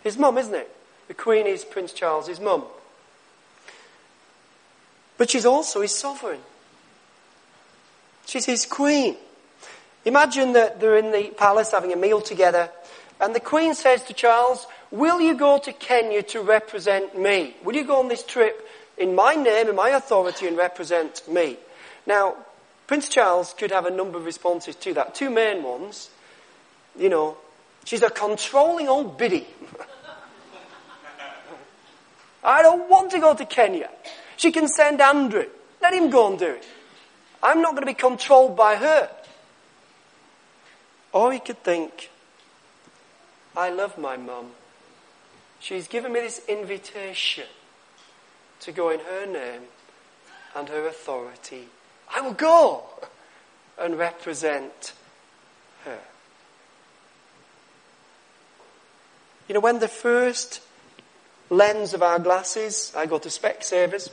his 0.01 0.18
mum, 0.18 0.38
isn't 0.38 0.56
it? 0.56 0.74
The 1.10 1.13
Queen 1.13 1.46
is 1.46 1.66
Prince 1.66 1.92
Charles' 1.92 2.39
mum. 2.39 2.63
But 5.18 5.30
she's 5.30 5.46
also 5.46 5.82
his 5.82 5.94
sovereign. 5.94 6.39
She's 8.25 8.46
his 8.46 8.66
queen. 8.66 9.18
Imagine 10.06 10.54
that 10.54 10.80
they're 10.80 10.98
in 10.98 11.12
the 11.12 11.32
palace 11.38 11.72
having 11.72 11.92
a 11.92 11.98
meal 11.98 12.22
together, 12.22 12.70
and 13.20 13.34
the 13.36 13.39
Queen 13.39 13.74
says 13.74 14.04
to 14.04 14.13
Charles, 14.13 14.68
Will 14.92 15.20
you 15.20 15.36
go 15.36 15.58
to 15.58 15.74
Kenya 15.74 16.24
to 16.24 16.42
represent 16.42 17.18
me? 17.18 17.56
Will 17.63 17.75
you 17.75 17.84
go 17.84 18.00
on 18.00 18.08
this 18.08 18.24
trip 18.24 18.68
in 18.98 19.16
my 19.16 19.36
name 19.36 19.68
and 19.68 19.75
my 19.75 19.89
authority 19.89 20.48
and 20.48 20.58
represent 20.58 21.27
me? 21.27 21.58
Now, 22.06 22.36
Prince 22.88 23.10
Charles 23.10 23.54
could 23.54 23.72
have 23.72 23.86
a 23.86 23.92
number 23.92 24.18
of 24.18 24.25
responses 24.25 24.75
to 24.77 24.94
that. 24.94 25.13
Two 25.13 25.30
main 25.30 25.62
ones. 25.62 26.10
You 26.98 27.10
know, 27.10 27.38
she's 27.84 28.01
a 28.01 28.10
controlling 28.10 28.88
old 28.88 29.18
biddy. 29.18 29.46
I 32.44 32.62
don't 32.62 32.89
want 32.89 33.12
to 33.12 33.20
go 33.20 33.34
to 33.34 33.46
Kenya. 33.46 33.89
She 34.38 34.54
can 34.54 34.70
send 34.70 35.01
Andrew. 35.01 35.48
Let 35.82 35.94
him 35.94 36.10
go 36.10 36.30
and 36.30 36.39
do 36.39 36.46
it. 36.46 36.63
I'm 37.44 37.62
not 37.62 37.72
going 37.72 37.82
to 37.82 37.88
be 37.88 37.94
controlled 37.94 38.56
by 38.56 38.77
her. 38.77 39.10
Or 41.17 41.33
he 41.33 41.39
could 41.39 41.63
think, 41.63 42.12
I 43.55 43.71
love 43.71 43.97
my 43.97 44.17
mum. 44.17 44.51
She's 45.59 45.88
given 45.88 46.13
me 46.13 46.19
this 46.19 46.43
invitation 46.47 47.47
to 48.59 48.71
go 48.71 48.91
in 48.91 49.00
her 49.00 49.25
name 49.25 49.62
and 50.55 50.69
her 50.69 50.86
authority. 50.86 51.69
I 52.15 52.21
will 52.21 52.33
go 52.33 52.83
and 53.79 53.97
represent 53.97 54.93
her. 55.86 55.97
You 59.47 59.55
know, 59.55 59.59
when 59.59 59.79
the 59.79 59.88
first 59.88 60.62
lens 61.50 61.95
of 61.95 62.03
our 62.03 62.19
glasses, 62.19 62.93
I 62.95 63.07
go 63.07 63.17
to 63.17 63.29
Specsavers. 63.29 64.12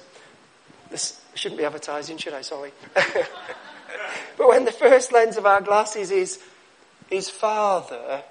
This 0.89 1.21
shouldn't 1.35 1.59
be 1.59 1.67
advertising, 1.67 2.17
should 2.17 2.33
I? 2.33 2.41
Sorry. 2.41 2.73
but 2.95 4.49
when 4.49 4.65
the 4.65 4.73
first 4.73 5.13
lens 5.13 5.37
of 5.37 5.45
our 5.45 5.61
glasses 5.61 6.11
is 6.11 6.41
is 7.11 7.29
Father, 7.31 8.23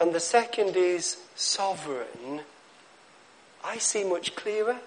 and 0.00 0.14
the 0.14 0.20
second 0.20 0.76
is 0.76 1.18
sovereign, 1.34 2.42
I 3.64 3.78
see 3.78 4.04
much 4.04 4.34
clearer. 4.34 4.78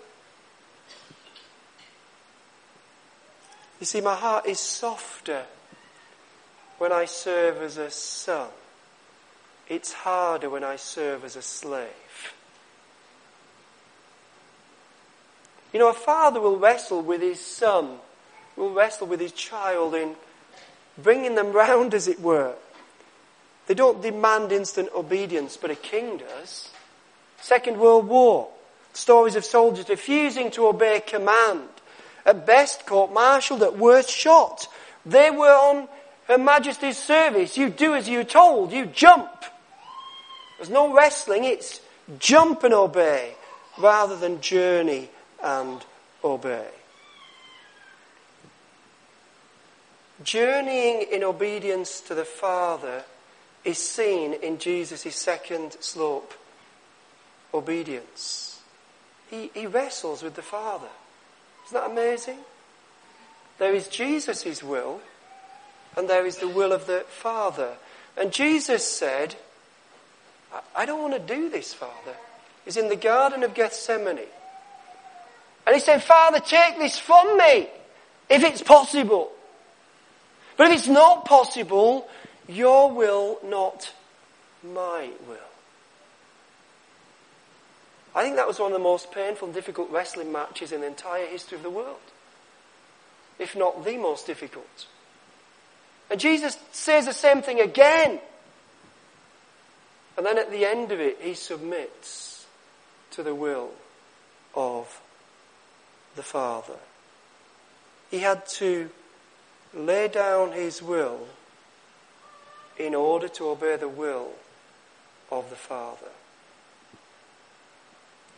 You 3.80 3.86
see, 3.86 4.02
my 4.02 4.16
heart 4.16 4.46
is 4.46 4.60
softer 4.60 5.46
when 6.78 6.92
I 6.92 7.06
serve 7.06 7.58
as 7.58 7.78
a 7.78 7.90
son. 7.90 8.50
It's 9.68 9.94
harder 9.94 10.50
when 10.50 10.64
I 10.64 10.76
serve 10.76 11.24
as 11.24 11.36
a 11.36 11.42
slave. 11.42 11.90
You 15.74 15.80
know, 15.80 15.90
a 15.90 15.94
father 15.94 16.42
will 16.42 16.58
wrestle 16.58 17.02
with 17.02 17.22
his 17.22 17.40
son, 17.40 17.98
will 18.56 18.74
wrestle 18.74 19.08
with 19.08 19.20
his 19.20 19.32
child 19.32 19.96
in 19.96 20.16
bringing 20.98 21.36
them 21.36 21.52
round, 21.54 21.94
as 21.94 22.08
it 22.08 22.20
were. 22.20 22.56
They 23.72 23.76
don't 23.76 24.02
demand 24.02 24.52
instant 24.52 24.90
obedience, 24.94 25.56
but 25.56 25.72
a 25.72 25.76
king 25.76 26.18
does. 26.18 26.68
Second 27.40 27.80
World 27.80 28.06
War. 28.06 28.50
Stories 28.92 29.38
of 29.38 29.46
soldiers 29.46 29.88
refusing 29.88 30.52
to 30.52 30.68
obey 30.68 31.00
command. 31.00 31.70
At 32.26 32.46
best 32.46 32.86
court-martialed, 32.86 33.64
at 33.64 33.78
worst 33.78 34.10
shot. 34.10 34.68
They 35.06 35.32
were 35.32 35.56
on 35.56 35.88
Her 36.28 36.38
Majesty's 36.38 36.98
service. 36.98 37.56
You 37.56 37.70
do 37.70 37.96
as 37.96 38.10
you're 38.10 38.26
told. 38.26 38.74
You 38.74 38.88
jump. 38.88 39.32
There's 40.58 40.70
no 40.70 40.94
wrestling. 40.94 41.46
It's 41.46 41.80
jump 42.20 42.66
and 42.66 42.74
obey 42.74 43.36
rather 43.78 44.18
than 44.18 44.42
journey 44.42 45.10
and 45.42 45.82
obey. 46.26 46.68
Journeying 50.26 51.08
in 51.10 51.24
obedience 51.24 52.02
to 52.02 52.14
the 52.14 52.26
Father 52.26 53.06
is 53.64 53.78
seen 53.78 54.34
in 54.34 54.58
Jesus' 54.58 55.16
second 55.16 55.78
slope 55.80 56.34
obedience. 57.54 58.60
He, 59.30 59.50
he 59.54 59.68
wrestles 59.68 60.24
with 60.24 60.36
the 60.36 60.42
Father. 60.42 60.90
Isn't 61.66 61.80
that 61.80 61.92
amazing? 61.92 62.40
There 63.60 63.74
is 63.74 63.88
Jesus' 63.88 64.64
will, 64.64 65.02
and 65.96 66.10
there 66.10 66.26
is 66.26 66.38
the 66.38 66.48
will 66.48 66.72
of 66.72 66.88
the 66.88 67.06
Father. 67.08 67.74
And 68.18 68.32
Jesus 68.32 68.86
said, 68.86 69.36
I, 70.54 70.62
I 70.76 70.86
don't 70.86 71.02
want 71.02 71.14
to 71.14 71.36
do 71.36 71.50
this, 71.50 71.74
Father. 71.74 72.16
He's 72.66 72.78
in 72.78 72.90
the 72.90 72.96
Garden 72.96 73.44
of 73.44 73.54
Gethsemane. 73.54 74.20
And 75.66 75.76
he 75.76 75.80
said, 75.80 76.04
Father, 76.04 76.40
take 76.40 76.78
this 76.78 76.98
from 76.98 77.38
me, 77.38 77.68
if 78.30 78.44
it's 78.44 78.62
possible. 78.62 79.32
But 80.58 80.68
if 80.72 80.80
it's 80.80 80.88
not 80.88 81.26
possible, 81.26 82.10
your 82.48 82.92
will, 82.92 83.40
not 83.44 83.94
my 84.64 85.10
will. 85.28 85.38
I 88.14 88.24
think 88.24 88.36
that 88.36 88.48
was 88.48 88.60
one 88.60 88.72
of 88.72 88.78
the 88.78 88.84
most 88.84 89.12
painful 89.12 89.48
and 89.48 89.56
difficult 89.56 89.90
wrestling 89.90 90.32
matches 90.32 90.72
in 90.72 90.82
the 90.82 90.88
entire 90.88 91.26
history 91.26 91.58
of 91.58 91.64
the 91.64 91.70
world. 91.70 91.98
If 93.40 93.56
not 93.56 93.86
the 93.86 93.98
most 93.98 94.28
difficult. 94.28 94.88
And 96.10 96.20
Jesus 96.20 96.58
says 96.72 97.06
the 97.06 97.14
same 97.14 97.42
thing 97.42 97.62
again. 97.62 98.20
And 100.18 100.26
then 100.26 100.38
at 100.38 100.52
the 100.52 100.66
end 100.66 100.92
of 100.92 101.00
it, 101.00 101.20
he 101.22 101.34
submits 101.34 102.46
to 103.12 103.24
the 103.24 103.34
will 103.34 103.72
of 104.54 105.02
the 106.16 106.24
Father. 106.24 106.78
He 108.10 108.20
had 108.20 108.46
to 108.48 108.90
lay 109.74 110.10
down 110.10 110.52
his 110.52 110.82
will 110.82 111.28
in 112.86 112.96
order 112.96 113.28
to 113.28 113.50
obey 113.50 113.76
the 113.76 113.88
will 113.88 114.30
of 115.32 115.50
the 115.50 115.56
Father. 115.56 116.12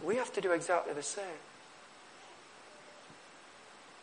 We 0.04 0.18
have 0.18 0.34
to 0.34 0.42
do 0.42 0.52
exactly 0.52 0.94
the 0.94 1.04
same. 1.04 1.40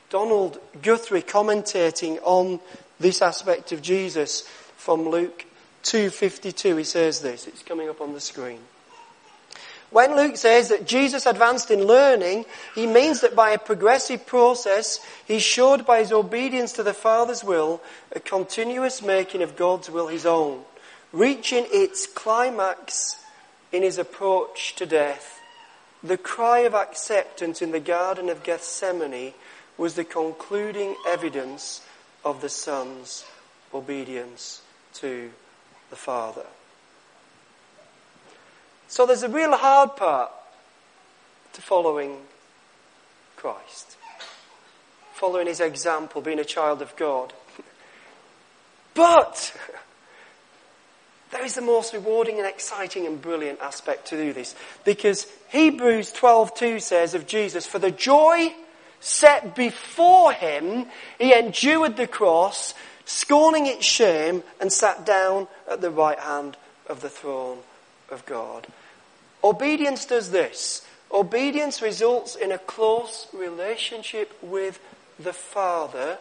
Donald 0.09 0.59
Guthrie 0.83 1.23
commentating 1.23 2.19
on 2.23 2.61
this 2.99 3.23
aspect 3.23 3.71
of 3.73 3.81
Jesus 3.81 4.43
from 4.77 5.09
Luke 5.09 5.45
2:52 5.85 6.79
he 6.79 6.85
says 6.85 7.21
this 7.21 7.47
it's 7.47 7.63
coming 7.63 7.89
up 7.89 8.01
on 8.01 8.13
the 8.13 8.21
screen 8.21 8.61
when 9.91 10.17
Luke 10.17 10.37
says 10.37 10.69
that 10.69 10.87
Jesus 10.87 11.27
advanced 11.27 11.71
in 11.71 11.85
learning, 11.85 12.45
he 12.75 12.87
means 12.87 13.21
that 13.21 13.35
by 13.35 13.51
a 13.51 13.59
progressive 13.59 14.25
process, 14.25 15.01
he 15.27 15.41
showed 15.41 15.85
by 15.85 15.99
his 15.99 16.13
obedience 16.13 16.73
to 16.73 16.83
the 16.83 16.95
Father's 16.95 17.43
will 17.43 17.81
a 18.13 18.21
continuous 18.21 19.03
making 19.03 19.43
of 19.43 19.57
God's 19.57 19.91
will 19.91 20.07
his 20.07 20.25
own, 20.25 20.63
reaching 21.13 21.67
its 21.71 22.07
climax 22.07 23.17
in 23.73 23.83
his 23.83 23.99
approach 23.99 24.77
to 24.77 24.87
death. 24.87 25.41
The 26.03 26.19
cry 26.19 26.61
of 26.61 26.75
acceptance 26.75 27.61
in 27.61 27.73
the 27.73 27.81
Garden 27.81 28.29
of 28.29 28.45
Gethsemane 28.45 29.35
was 29.77 29.95
the 29.95 30.05
concluding 30.05 30.95
evidence 31.07 31.83
of 32.25 32.41
the 32.43 32.49
Son's 32.49 33.25
obedience 33.75 34.63
to 34.95 35.31
the 35.91 35.97
Father. 35.97 36.47
So 38.91 39.07
there's 39.07 39.23
a 39.23 39.29
real 39.29 39.57
hard 39.57 39.95
part 39.95 40.33
to 41.53 41.63
following 41.63 42.17
Christ, 43.37 43.97
following 45.13 45.47
his 45.47 45.61
example, 45.61 46.21
being 46.21 46.41
a 46.41 46.45
child 46.45 46.83
of 46.83 46.95
God. 46.97 47.33
But 48.93 49.55
there 51.31 51.45
is 51.45 51.55
the 51.55 51.63
most 51.63 51.95
rewarding 51.95 52.39
and 52.39 52.47
exciting 52.47 53.07
and 53.07 53.23
brilliant 53.23 53.61
aspect 53.61 54.09
to 54.09 54.17
do 54.17 54.33
this. 54.33 54.57
Because 54.85 55.29
Hebrews 55.51 56.13
12:2 56.13 56.83
says 56.83 57.15
of 57.15 57.29
Jesus 57.29 57.67
for 57.67 57.79
the 57.79 57.93
joy 57.93 58.53
set 58.99 59.55
before 59.55 60.33
him 60.33 60.87
he 61.17 61.33
endured 61.33 61.97
the 61.97 62.09
cross 62.09 62.75
scorning 63.05 63.67
its 63.67 63.87
shame 63.87 64.43
and 64.61 64.73
sat 64.73 65.07
down 65.07 65.47
at 65.71 65.81
the 65.81 65.93
right 65.93 66.19
hand 66.19 66.57
of 66.89 67.01
the 67.01 67.09
throne 67.09 67.61
of 68.11 68.27
God. 68.27 68.67
Obedience 69.43 70.05
does 70.05 70.31
this. 70.31 70.87
Obedience 71.13 71.83
results 71.83 72.37
in 72.37 72.53
a 72.53 72.59
close 72.59 73.27
relationship 73.33 74.37
with 74.43 74.81
the 75.19 75.33
Father 75.33 76.19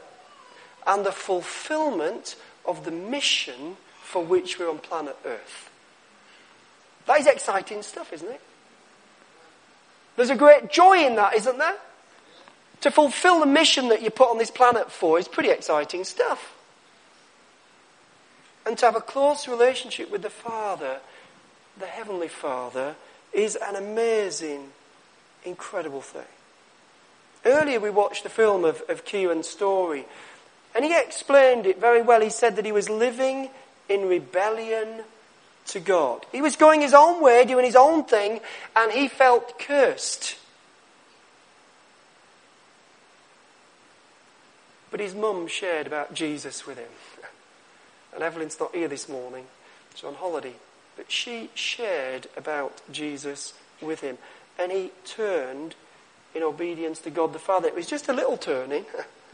and 0.88 1.06
the 1.06 1.12
fulfillment 1.12 2.36
of 2.66 2.86
the 2.86 2.92
mission 2.92 3.78
for 4.02 4.24
which 4.24 4.58
we're 4.58 4.70
on 4.70 4.80
planet 4.80 5.16
Earth. 5.26 5.70
That 7.06 7.20
is 7.20 7.28
exciting 7.28 7.84
stuff, 7.84 8.12
isn't 8.14 8.30
it? 8.30 8.42
There's 10.16 10.30
a 10.30 10.36
great 10.36 10.72
joy 10.72 11.06
in 11.06 11.16
that, 11.16 11.36
isn't 11.36 11.58
there? 11.58 11.78
To 12.82 12.92
fulfill 12.92 13.40
the 13.40 13.46
mission 13.46 13.90
that 13.90 14.02
you 14.02 14.10
put 14.10 14.30
on 14.30 14.38
this 14.38 14.52
planet 14.52 14.92
for 14.92 15.20
is 15.20 15.28
pretty 15.28 15.50
exciting 15.50 16.04
stuff. 16.04 16.54
And 18.66 18.78
to 18.78 18.86
have 18.86 18.96
a 18.96 19.02
close 19.02 19.48
relationship 19.48 20.12
with 20.12 20.22
the 20.22 20.30
Father, 20.30 21.00
the 21.80 21.86
Heavenly 21.86 22.28
Father, 22.28 22.96
is 23.34 23.56
an 23.56 23.76
amazing, 23.76 24.70
incredible 25.46 26.02
thing. 26.02 26.22
Earlier 27.46 27.80
we 27.80 27.90
watched 27.90 28.24
the 28.24 28.30
film 28.30 28.66
of, 28.66 28.82
of 28.90 29.06
Kieran's 29.06 29.48
story, 29.48 30.06
and 30.76 30.84
he 30.84 30.96
explained 30.96 31.66
it 31.66 31.80
very 31.80 32.02
well. 32.02 32.22
He 32.22 32.30
said 32.30 32.56
that 32.58 32.66
he 32.66 32.72
was 32.72 32.90
living 32.90 33.50
in 33.88 34.08
rebellion 34.08 35.04
to 35.68 35.80
God. 35.80 36.26
He 36.32 36.42
was 36.42 36.56
going 36.56 36.82
his 36.82 36.94
own 36.94 37.22
way, 37.22 37.46
doing 37.46 37.66
his 37.66 37.76
own 37.76 38.04
thing, 38.04 38.42
and 38.76 38.92
he 38.92 39.08
felt 39.08 39.58
cursed. 39.58 40.38
But 44.92 45.00
his 45.00 45.16
mum 45.16 45.48
shared 45.48 45.88
about 45.88 46.14
Jesus 46.14 46.68
with 46.68 46.78
him. 46.78 46.90
And 48.12 48.24
Evelyn's 48.24 48.60
not 48.60 48.74
here 48.74 48.88
this 48.88 49.08
morning. 49.08 49.46
She's 49.94 50.04
on 50.04 50.16
holiday. 50.16 50.56
But 51.00 51.14
she 51.14 51.50
shared 51.54 52.28
about 52.36 52.82
Jesus 52.92 53.54
with 53.82 54.02
him. 54.02 54.18
And 54.60 54.70
he 54.70 54.92
turned 55.06 55.76
in 56.36 56.44
obedience 56.44 57.00
to 57.00 57.10
God 57.10 57.32
the 57.32 57.40
Father. 57.40 57.70
It 57.70 57.74
was 57.74 57.88
just 57.88 58.10
a 58.10 58.14
little 58.14 58.36
turning. 58.36 58.84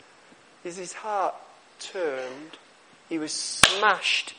His 0.63 0.93
heart 0.93 1.33
turned, 1.79 2.59
he 3.09 3.17
was 3.17 3.31
smashed 3.31 4.35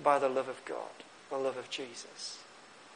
by 0.00 0.20
the 0.20 0.28
love 0.28 0.46
of 0.46 0.64
God, 0.64 1.02
the 1.30 1.36
love 1.36 1.56
of 1.56 1.68
Jesus. 1.68 2.38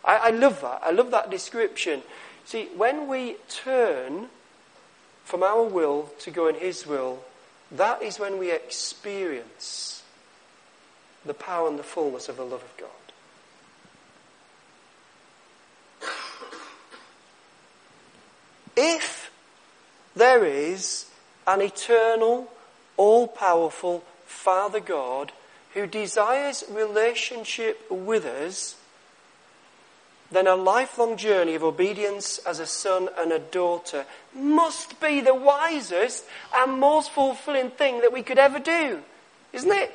I, 0.04 0.16
I 0.16 0.30
love 0.30 0.60
that. 0.60 0.82
I 0.84 0.92
love 0.92 1.10
that 1.10 1.28
description. 1.28 2.02
See, 2.44 2.68
when 2.76 3.08
we 3.08 3.34
turn 3.48 4.28
from 5.24 5.42
our 5.42 5.64
will 5.64 6.12
to 6.20 6.30
go 6.30 6.46
in 6.46 6.54
His 6.54 6.86
will, 6.86 7.24
that 7.72 8.00
is 8.00 8.20
when 8.20 8.38
we 8.38 8.52
experience 8.52 10.04
the 11.24 11.34
power 11.34 11.68
and 11.68 11.80
the 11.80 11.82
fullness 11.82 12.28
of 12.28 12.36
the 12.36 12.44
love 12.44 12.62
of 12.62 12.76
God. 12.76 12.90
If 18.76 19.30
there 20.14 20.44
is 20.44 21.06
an 21.46 21.62
eternal, 21.62 22.50
all 22.96 23.26
powerful 23.26 24.04
Father 24.26 24.80
God 24.80 25.32
who 25.74 25.86
desires 25.86 26.64
relationship 26.70 27.90
with 27.90 28.24
us, 28.24 28.76
then 30.30 30.46
a 30.46 30.56
lifelong 30.56 31.16
journey 31.16 31.54
of 31.54 31.62
obedience 31.62 32.38
as 32.38 32.58
a 32.58 32.66
son 32.66 33.08
and 33.18 33.32
a 33.32 33.38
daughter 33.38 34.04
must 34.34 35.00
be 35.00 35.20
the 35.20 35.34
wisest 35.34 36.24
and 36.54 36.80
most 36.80 37.10
fulfilling 37.10 37.70
thing 37.70 38.00
that 38.00 38.12
we 38.12 38.22
could 38.22 38.38
ever 38.38 38.58
do, 38.58 39.02
isn't 39.52 39.72
it? 39.72 39.94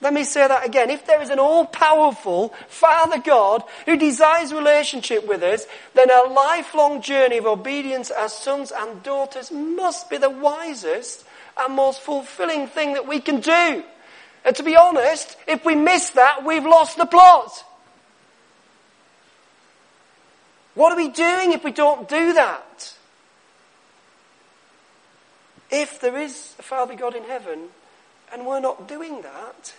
Let 0.00 0.14
me 0.14 0.22
say 0.22 0.46
that 0.46 0.64
again. 0.64 0.90
If 0.90 1.06
there 1.06 1.20
is 1.20 1.30
an 1.30 1.40
all-powerful 1.40 2.50
Father 2.68 3.18
God 3.18 3.64
who 3.84 3.96
desires 3.96 4.52
relationship 4.52 5.26
with 5.26 5.42
us, 5.42 5.66
then 5.94 6.08
a 6.08 6.30
lifelong 6.30 7.02
journey 7.02 7.38
of 7.38 7.46
obedience 7.46 8.10
as 8.10 8.32
sons 8.32 8.72
and 8.76 9.02
daughters 9.02 9.50
must 9.50 10.08
be 10.08 10.16
the 10.16 10.30
wisest 10.30 11.24
and 11.58 11.74
most 11.74 12.00
fulfilling 12.00 12.68
thing 12.68 12.92
that 12.92 13.08
we 13.08 13.18
can 13.18 13.40
do. 13.40 13.82
And 14.44 14.54
to 14.54 14.62
be 14.62 14.76
honest, 14.76 15.36
if 15.48 15.64
we 15.64 15.74
miss 15.74 16.10
that, 16.10 16.44
we've 16.44 16.64
lost 16.64 16.96
the 16.96 17.06
plot. 17.06 17.64
What 20.74 20.92
are 20.92 20.96
we 20.96 21.08
doing 21.08 21.52
if 21.52 21.64
we 21.64 21.72
don't 21.72 22.08
do 22.08 22.34
that? 22.34 22.94
If 25.72 26.00
there 26.00 26.16
is 26.16 26.54
a 26.56 26.62
Father 26.62 26.94
God 26.94 27.16
in 27.16 27.24
heaven 27.24 27.70
and 28.32 28.46
we're 28.46 28.60
not 28.60 28.86
doing 28.86 29.22
that, 29.22 29.74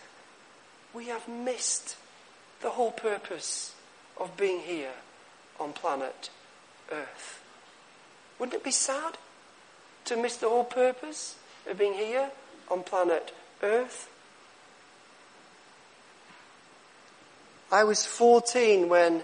we 0.93 1.07
have 1.07 1.27
missed 1.27 1.95
the 2.61 2.71
whole 2.71 2.91
purpose 2.91 3.75
of 4.19 4.35
being 4.37 4.61
here 4.61 4.93
on 5.59 5.73
planet 5.73 6.29
Earth. 6.91 7.41
Wouldn't 8.37 8.55
it 8.55 8.63
be 8.63 8.71
sad 8.71 9.17
to 10.05 10.17
miss 10.17 10.37
the 10.37 10.49
whole 10.49 10.63
purpose 10.63 11.35
of 11.69 11.77
being 11.77 11.93
here 11.93 12.31
on 12.69 12.83
planet 12.83 13.33
Earth? 13.61 14.09
I 17.71 17.83
was 17.83 18.05
14 18.05 18.89
when 18.89 19.23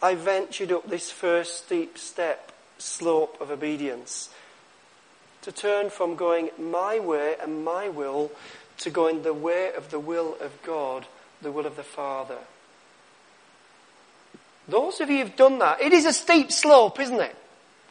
I 0.00 0.14
ventured 0.14 0.70
up 0.70 0.88
this 0.88 1.10
first 1.10 1.66
steep 1.66 1.98
step, 1.98 2.52
slope 2.78 3.36
of 3.40 3.50
obedience. 3.50 4.30
To 5.42 5.52
turn 5.52 5.90
from 5.90 6.14
going 6.14 6.50
my 6.58 7.00
way 7.00 7.34
and 7.42 7.64
my 7.64 7.88
will 7.88 8.30
to 8.80 8.90
go 8.90 9.06
in 9.06 9.22
the 9.22 9.34
way 9.34 9.72
of 9.76 9.90
the 9.90 9.98
will 9.98 10.36
of 10.40 10.62
God, 10.62 11.06
the 11.42 11.52
will 11.52 11.66
of 11.66 11.76
the 11.76 11.82
Father. 11.82 12.38
Those 14.68 15.00
of 15.00 15.10
you 15.10 15.18
who've 15.18 15.36
done 15.36 15.58
that, 15.58 15.80
it 15.80 15.92
is 15.92 16.06
a 16.06 16.12
steep 16.12 16.52
slope, 16.52 17.00
isn't 17.00 17.20
it? 17.20 17.36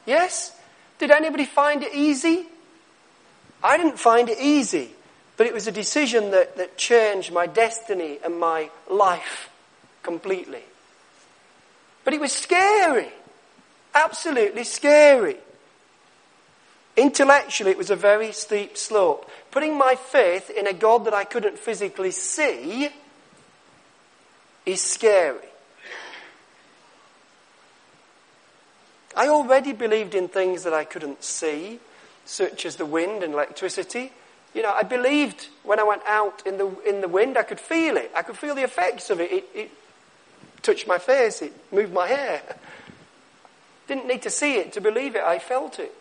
Yes? 0.06 0.56
Did 0.97 1.12
anybody 1.12 1.45
find 1.45 1.84
it 1.84 1.93
easy? 1.93 2.45
I 3.63 3.78
didn't 3.78 3.99
find 3.99 4.30
it 4.30 4.39
easy, 4.39 4.89
but 5.38 5.45
it 5.45 5.54
was 5.54 5.67
a 5.67 5.71
decision 5.71 6.32
that, 6.32 6.58
that 6.58 6.78
changed 6.78 7.32
my 7.32 7.47
destiny 7.47 8.19
and 8.23 8.39
my 8.39 8.69
life 8.89 9.49
completely. 10.04 10.63
But 12.04 12.13
it 12.13 12.21
was 12.21 12.32
scary. 12.32 13.12
Absolutely 13.93 14.63
scary. 14.63 15.38
Intellectually, 16.99 17.71
it 17.71 17.77
was 17.77 17.91
a 17.91 17.95
very 17.95 18.33
steep 18.33 18.75
slope. 18.75 19.31
Putting 19.51 19.77
my 19.77 19.95
faith 19.95 20.49
in 20.49 20.67
a 20.67 20.73
God 20.73 21.05
that 21.05 21.13
I 21.13 21.23
couldn't 21.23 21.57
physically 21.57 22.12
see 22.12 22.89
is 24.65 24.83
scary. 24.83 25.47
I 29.15 29.29
already 29.29 29.71
believed 29.71 30.13
in 30.13 30.27
things 30.27 30.63
that 30.63 30.73
I 30.73 30.83
couldn't 30.83 31.23
see, 31.23 31.79
such 32.25 32.65
as 32.65 32.75
the 32.75 32.85
wind 32.85 33.23
and 33.23 33.33
electricity. 33.33 34.12
You 34.53 34.63
know, 34.63 34.73
I 34.73 34.83
believed 34.83 35.47
when 35.63 35.79
I 35.79 35.83
went 35.83 36.01
out 36.05 36.45
in 36.45 36.57
the, 36.57 36.67
in 36.85 36.99
the 36.99 37.07
wind, 37.07 37.38
I 37.38 37.43
could 37.43 37.62
feel 37.62 37.95
it. 37.95 38.12
I 38.13 38.23
could 38.23 38.38
feel 38.38 38.55
the 38.55 38.63
effects 38.63 39.09
of 39.09 39.21
it. 39.21 39.31
It, 39.31 39.45
it 39.55 39.71
touched 40.62 40.85
my 40.85 40.97
face, 40.97 41.41
it 41.41 41.53
moved 41.71 41.93
my 41.93 42.07
hair. 42.07 42.41
Didn't 43.88 44.05
need 44.05 44.23
to 44.23 44.29
see 44.29 44.55
it 44.55 44.73
to 44.73 44.81
believe 44.81 45.15
it, 45.15 45.23
I 45.23 45.39
felt 45.39 45.79
it. 45.79 45.95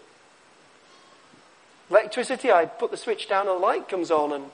Electricity, 1.91 2.53
I 2.53 2.67
put 2.67 2.91
the 2.91 2.97
switch 2.97 3.29
down 3.29 3.49
and 3.49 3.57
the 3.57 3.67
light 3.67 3.89
comes 3.89 4.11
on, 4.11 4.33
and 4.33 4.45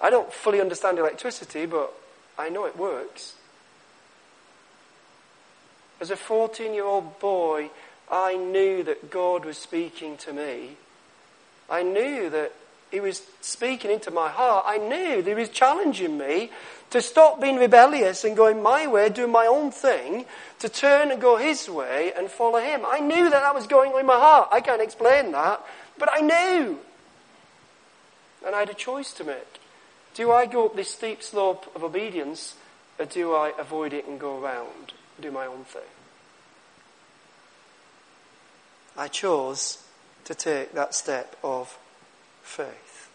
I 0.00 0.10
don't 0.10 0.32
fully 0.32 0.60
understand 0.60 0.98
electricity, 0.98 1.66
but 1.66 1.92
I 2.38 2.48
know 2.48 2.66
it 2.66 2.76
works. 2.76 3.34
As 6.00 6.10
a 6.10 6.16
14 6.16 6.72
year 6.72 6.84
old 6.84 7.18
boy, 7.18 7.70
I 8.10 8.36
knew 8.36 8.84
that 8.84 9.10
God 9.10 9.44
was 9.44 9.58
speaking 9.58 10.16
to 10.18 10.32
me. 10.32 10.76
I 11.68 11.82
knew 11.82 12.30
that 12.30 12.52
He 12.90 13.00
was 13.00 13.22
speaking 13.40 13.90
into 13.90 14.10
my 14.12 14.28
heart. 14.28 14.64
I 14.66 14.78
knew 14.78 15.20
that 15.20 15.28
He 15.28 15.34
was 15.34 15.48
challenging 15.48 16.16
me 16.16 16.50
to 16.90 17.02
stop 17.02 17.40
being 17.40 17.56
rebellious 17.56 18.24
and 18.24 18.36
going 18.36 18.62
my 18.62 18.86
way, 18.86 19.08
doing 19.08 19.32
my 19.32 19.46
own 19.46 19.70
thing, 19.72 20.24
to 20.60 20.68
turn 20.68 21.10
and 21.10 21.20
go 21.20 21.36
His 21.36 21.68
way 21.68 22.12
and 22.16 22.30
follow 22.30 22.60
Him. 22.60 22.82
I 22.86 23.00
knew 23.00 23.24
that 23.24 23.40
that 23.42 23.54
was 23.54 23.66
going 23.66 23.92
on 23.92 24.00
in 24.00 24.06
my 24.06 24.18
heart. 24.18 24.48
I 24.52 24.60
can't 24.60 24.80
explain 24.80 25.32
that, 25.32 25.60
but 25.98 26.08
I 26.12 26.20
knew. 26.20 26.78
And 28.46 28.54
I 28.54 28.60
had 28.60 28.70
a 28.70 28.74
choice 28.74 29.12
to 29.14 29.24
make. 29.24 29.60
Do 30.14 30.32
I 30.32 30.46
go 30.46 30.66
up 30.66 30.76
this 30.76 30.90
steep 30.90 31.22
slope 31.22 31.70
of 31.74 31.84
obedience, 31.84 32.56
or 32.98 33.04
do 33.04 33.34
I 33.34 33.52
avoid 33.58 33.92
it 33.92 34.06
and 34.06 34.18
go 34.18 34.42
around, 34.42 34.92
do 35.20 35.30
my 35.30 35.46
own 35.46 35.64
thing? 35.64 35.82
I 38.96 39.08
chose 39.08 39.82
to 40.24 40.34
take 40.34 40.72
that 40.72 40.94
step 40.94 41.36
of 41.44 41.78
faith. 42.42 43.10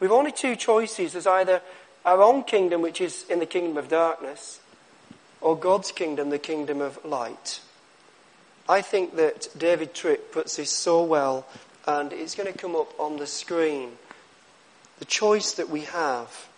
We've 0.00 0.12
only 0.12 0.32
two 0.32 0.56
choices. 0.56 1.12
There's 1.12 1.26
either 1.26 1.62
our 2.04 2.20
own 2.20 2.42
kingdom, 2.42 2.82
which 2.82 3.00
is 3.00 3.24
in 3.30 3.38
the 3.38 3.46
kingdom 3.46 3.76
of 3.76 3.88
darkness, 3.88 4.60
or 5.40 5.56
God's 5.56 5.92
kingdom, 5.92 6.30
the 6.30 6.38
kingdom 6.38 6.80
of 6.80 7.02
light. 7.04 7.60
I 8.68 8.80
think 8.80 9.16
that 9.16 9.48
David 9.56 9.94
Tripp 9.94 10.32
puts 10.32 10.56
this 10.56 10.70
so 10.70 11.02
well, 11.02 11.46
and 11.86 12.12
it's 12.12 12.34
going 12.34 12.50
to 12.50 12.58
come 12.58 12.74
up 12.74 12.98
on 12.98 13.18
the 13.18 13.26
screen. 13.26 13.92
The 14.98 15.04
choice 15.04 15.52
that 15.52 15.68
we 15.68 15.82
have. 15.82 16.48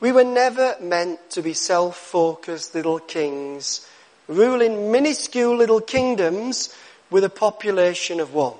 We 0.00 0.12
were 0.12 0.24
never 0.24 0.76
meant 0.80 1.30
to 1.30 1.42
be 1.42 1.52
self 1.52 1.96
focused 1.96 2.74
little 2.74 2.98
kings 2.98 3.86
ruling 4.30 4.92
minuscule 4.92 5.56
little 5.56 5.80
kingdoms 5.80 6.74
with 7.10 7.24
a 7.24 7.28
population 7.28 8.20
of 8.20 8.32
one. 8.32 8.54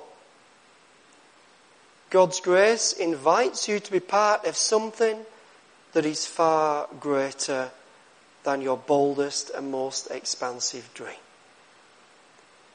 God's 2.09 2.41
grace 2.41 2.91
invites 2.91 3.69
you 3.69 3.79
to 3.79 3.91
be 3.91 4.01
part 4.01 4.45
of 4.45 4.57
something 4.57 5.25
that 5.93 6.05
is 6.05 6.25
far 6.25 6.87
greater 6.99 7.71
than 8.43 8.61
your 8.61 8.77
boldest 8.77 9.49
and 9.51 9.71
most 9.71 10.11
expansive 10.11 10.89
dream. 10.93 11.15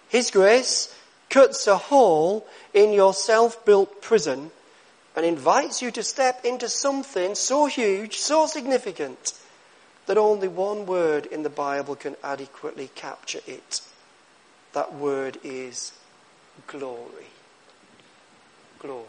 His 0.08 0.30
grace 0.30 0.94
cuts 1.28 1.66
a 1.66 1.76
hole 1.76 2.46
in 2.72 2.92
your 2.92 3.12
self-built 3.12 4.00
prison 4.02 4.50
and 5.14 5.26
invites 5.26 5.82
you 5.82 5.90
to 5.92 6.02
step 6.02 6.44
into 6.44 6.68
something 6.68 7.34
so 7.34 7.66
huge, 7.66 8.18
so 8.18 8.46
significant, 8.46 9.32
that 10.06 10.18
only 10.18 10.48
one 10.48 10.86
word 10.86 11.26
in 11.26 11.42
the 11.42 11.50
Bible 11.50 11.96
can 11.96 12.16
adequately 12.22 12.90
capture 12.94 13.40
it. 13.46 13.80
That 14.72 14.94
word 14.94 15.38
is 15.42 15.92
glory. 16.66 17.26
Glory. 18.78 19.04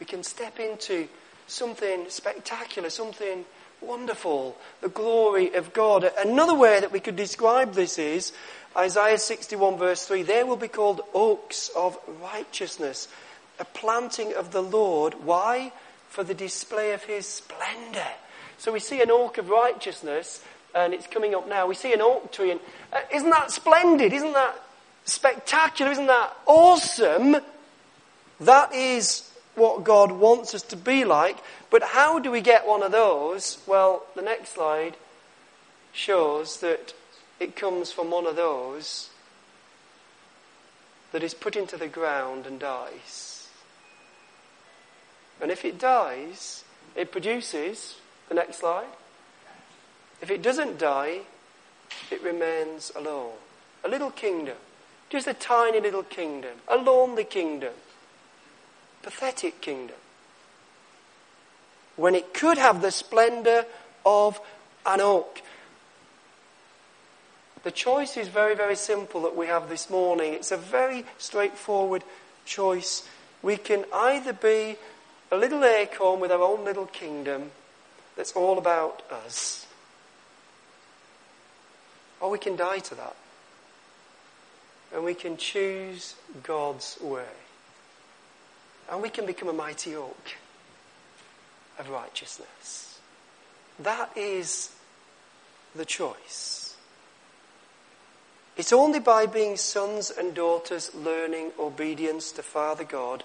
We 0.00 0.06
can 0.06 0.24
step 0.24 0.58
into 0.58 1.08
something 1.46 2.06
spectacular, 2.08 2.90
something 2.90 3.44
wonderful, 3.82 4.56
the 4.80 4.88
glory 4.88 5.54
of 5.54 5.72
God. 5.72 6.10
Another 6.18 6.54
way 6.54 6.80
that 6.80 6.92
we 6.92 7.00
could 7.00 7.16
describe 7.16 7.74
this 7.74 7.98
is 7.98 8.32
Isaiah 8.76 9.18
61 9.18 9.78
verse 9.78 10.06
3. 10.06 10.22
They 10.22 10.44
will 10.44 10.56
be 10.56 10.68
called 10.68 11.02
oaks 11.14 11.70
of 11.76 11.98
righteousness, 12.22 13.08
a 13.58 13.64
planting 13.64 14.34
of 14.34 14.52
the 14.52 14.62
Lord. 14.62 15.14
Why? 15.24 15.72
For 16.08 16.24
the 16.24 16.34
display 16.34 16.92
of 16.92 17.04
his 17.04 17.26
splendor. 17.26 18.08
So 18.58 18.72
we 18.72 18.80
see 18.80 19.00
an 19.00 19.10
oak 19.10 19.38
of 19.38 19.48
righteousness, 19.48 20.42
and 20.74 20.92
it's 20.92 21.06
coming 21.06 21.34
up 21.34 21.48
now. 21.48 21.66
We 21.66 21.74
see 21.74 21.92
an 21.92 22.02
oak 22.02 22.32
tree, 22.32 22.50
and 22.50 22.60
uh, 22.92 23.00
isn't 23.12 23.30
that 23.30 23.50
splendid? 23.50 24.12
Isn't 24.12 24.32
that 24.34 24.62
spectacular? 25.04 25.90
Isn't 25.92 26.06
that 26.06 26.36
awesome? 26.46 27.36
That 28.40 28.74
is 28.74 29.29
what 29.60 29.84
God 29.84 30.10
wants 30.10 30.54
us 30.54 30.62
to 30.62 30.76
be 30.76 31.04
like. 31.04 31.36
But 31.70 31.82
how 31.82 32.18
do 32.18 32.30
we 32.30 32.40
get 32.40 32.66
one 32.66 32.82
of 32.82 32.90
those? 32.90 33.58
Well, 33.66 34.04
the 34.16 34.22
next 34.22 34.54
slide 34.54 34.96
shows 35.92 36.60
that 36.60 36.94
it 37.38 37.54
comes 37.54 37.92
from 37.92 38.10
one 38.10 38.26
of 38.26 38.36
those 38.36 39.10
that 41.12 41.22
is 41.22 41.34
put 41.34 41.56
into 41.56 41.76
the 41.76 41.88
ground 41.88 42.46
and 42.46 42.58
dies. 42.58 43.48
And 45.40 45.50
if 45.50 45.64
it 45.64 45.78
dies, 45.78 46.64
it 46.94 47.12
produces 47.12 47.96
the 48.28 48.34
next 48.34 48.58
slide. 48.58 48.86
If 50.20 50.30
it 50.30 50.42
doesn't 50.42 50.78
die, 50.78 51.20
it 52.10 52.22
remains 52.22 52.92
alone. 52.94 53.32
A 53.84 53.88
little 53.88 54.10
kingdom. 54.10 54.56
Just 55.08 55.26
a 55.26 55.34
tiny 55.34 55.80
little 55.80 56.02
kingdom. 56.02 56.58
A 56.68 56.76
lonely 56.76 57.24
kingdom. 57.24 57.72
Pathetic 59.02 59.60
kingdom. 59.60 59.96
When 61.96 62.14
it 62.14 62.32
could 62.32 62.58
have 62.58 62.82
the 62.82 62.90
splendor 62.90 63.66
of 64.04 64.40
an 64.86 65.00
oak. 65.00 65.42
The 67.62 67.70
choice 67.70 68.16
is 68.16 68.28
very, 68.28 68.54
very 68.54 68.76
simple 68.76 69.22
that 69.22 69.36
we 69.36 69.46
have 69.46 69.68
this 69.68 69.90
morning. 69.90 70.32
It's 70.32 70.52
a 70.52 70.56
very 70.56 71.04
straightforward 71.18 72.02
choice. 72.46 73.06
We 73.42 73.56
can 73.58 73.84
either 73.92 74.32
be 74.32 74.76
a 75.30 75.36
little 75.36 75.64
acorn 75.64 76.20
with 76.20 76.32
our 76.32 76.42
own 76.42 76.64
little 76.64 76.86
kingdom, 76.86 77.50
that's 78.16 78.32
all 78.32 78.58
about 78.58 79.02
us. 79.10 79.66
Or 82.20 82.30
we 82.30 82.38
can 82.38 82.56
die 82.56 82.80
to 82.80 82.94
that. 82.96 83.16
And 84.92 85.04
we 85.04 85.14
can 85.14 85.36
choose 85.36 86.14
God's 86.42 86.98
way. 87.00 87.24
And 88.90 89.00
we 89.00 89.08
can 89.08 89.24
become 89.24 89.48
a 89.48 89.52
mighty 89.52 89.94
oak 89.94 90.32
of 91.78 91.88
righteousness. 91.88 92.98
That 93.78 94.10
is 94.16 94.70
the 95.74 95.84
choice. 95.84 96.76
It's 98.56 98.72
only 98.72 98.98
by 99.00 99.26
being 99.26 99.56
sons 99.56 100.10
and 100.10 100.34
daughters 100.34 100.94
learning 100.94 101.52
obedience 101.58 102.32
to 102.32 102.42
Father 102.42 102.84
God 102.84 103.24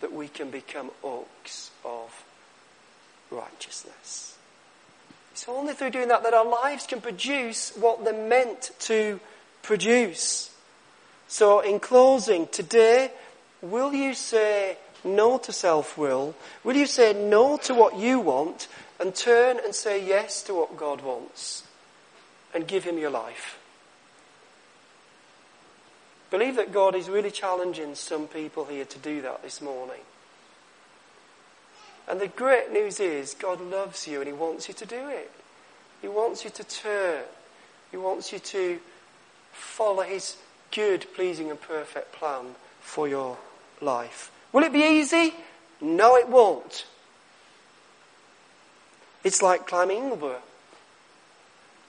that 0.00 0.12
we 0.12 0.26
can 0.26 0.50
become 0.50 0.90
oaks 1.04 1.70
of 1.84 2.24
righteousness. 3.30 4.36
It's 5.32 5.48
only 5.48 5.74
through 5.74 5.90
doing 5.90 6.08
that 6.08 6.22
that 6.22 6.34
our 6.34 6.46
lives 6.46 6.86
can 6.86 7.00
produce 7.00 7.70
what 7.76 8.04
they're 8.04 8.28
meant 8.28 8.70
to 8.80 9.20
produce. 9.62 10.50
So, 11.28 11.60
in 11.60 11.80
closing, 11.80 12.46
today, 12.48 13.10
will 13.60 13.92
you 13.92 14.14
say 14.14 14.76
no 15.04 15.38
to 15.38 15.52
self 15.52 15.96
will? 15.98 16.34
Will 16.62 16.76
you 16.76 16.86
say 16.86 17.12
no 17.12 17.56
to 17.58 17.74
what 17.74 17.96
you 17.96 18.20
want 18.20 18.68
and 19.00 19.14
turn 19.14 19.58
and 19.62 19.74
say 19.74 20.04
yes 20.04 20.42
to 20.44 20.54
what 20.54 20.76
God 20.76 21.02
wants 21.02 21.64
and 22.54 22.66
give 22.66 22.84
Him 22.84 22.98
your 22.98 23.10
life. 23.10 23.58
Believe 26.30 26.56
that 26.56 26.72
God 26.72 26.94
is 26.94 27.08
really 27.08 27.30
challenging 27.30 27.94
some 27.94 28.26
people 28.26 28.64
here 28.64 28.84
to 28.84 28.98
do 28.98 29.20
that 29.22 29.42
this 29.42 29.60
morning. 29.60 30.00
And 32.08 32.20
the 32.20 32.28
great 32.28 32.72
news 32.72 33.00
is 33.00 33.34
God 33.34 33.60
loves 33.60 34.06
you 34.06 34.20
and 34.20 34.26
He 34.26 34.32
wants 34.32 34.68
you 34.68 34.74
to 34.74 34.86
do 34.86 35.08
it. 35.08 35.30
He 36.00 36.08
wants 36.08 36.44
you 36.44 36.50
to 36.50 36.64
turn. 36.64 37.24
He 37.90 37.96
wants 37.96 38.32
you 38.32 38.38
to 38.38 38.78
follow 39.52 40.02
His 40.02 40.36
good, 40.72 41.06
pleasing, 41.14 41.50
and 41.50 41.60
perfect 41.60 42.12
plan 42.12 42.56
for 42.80 43.08
your 43.08 43.38
life. 43.80 44.30
Will 44.54 44.62
it 44.62 44.72
be 44.72 44.84
easy? 44.84 45.34
No, 45.80 46.16
it 46.16 46.28
won't. 46.28 46.86
It's 49.24 49.42
like 49.42 49.66
climbing 49.66 49.98
Ingleborough. 49.98 50.38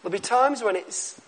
There'll 0.02 0.12
be 0.12 0.18
times 0.18 0.64
when 0.64 0.76
it's 0.76 1.22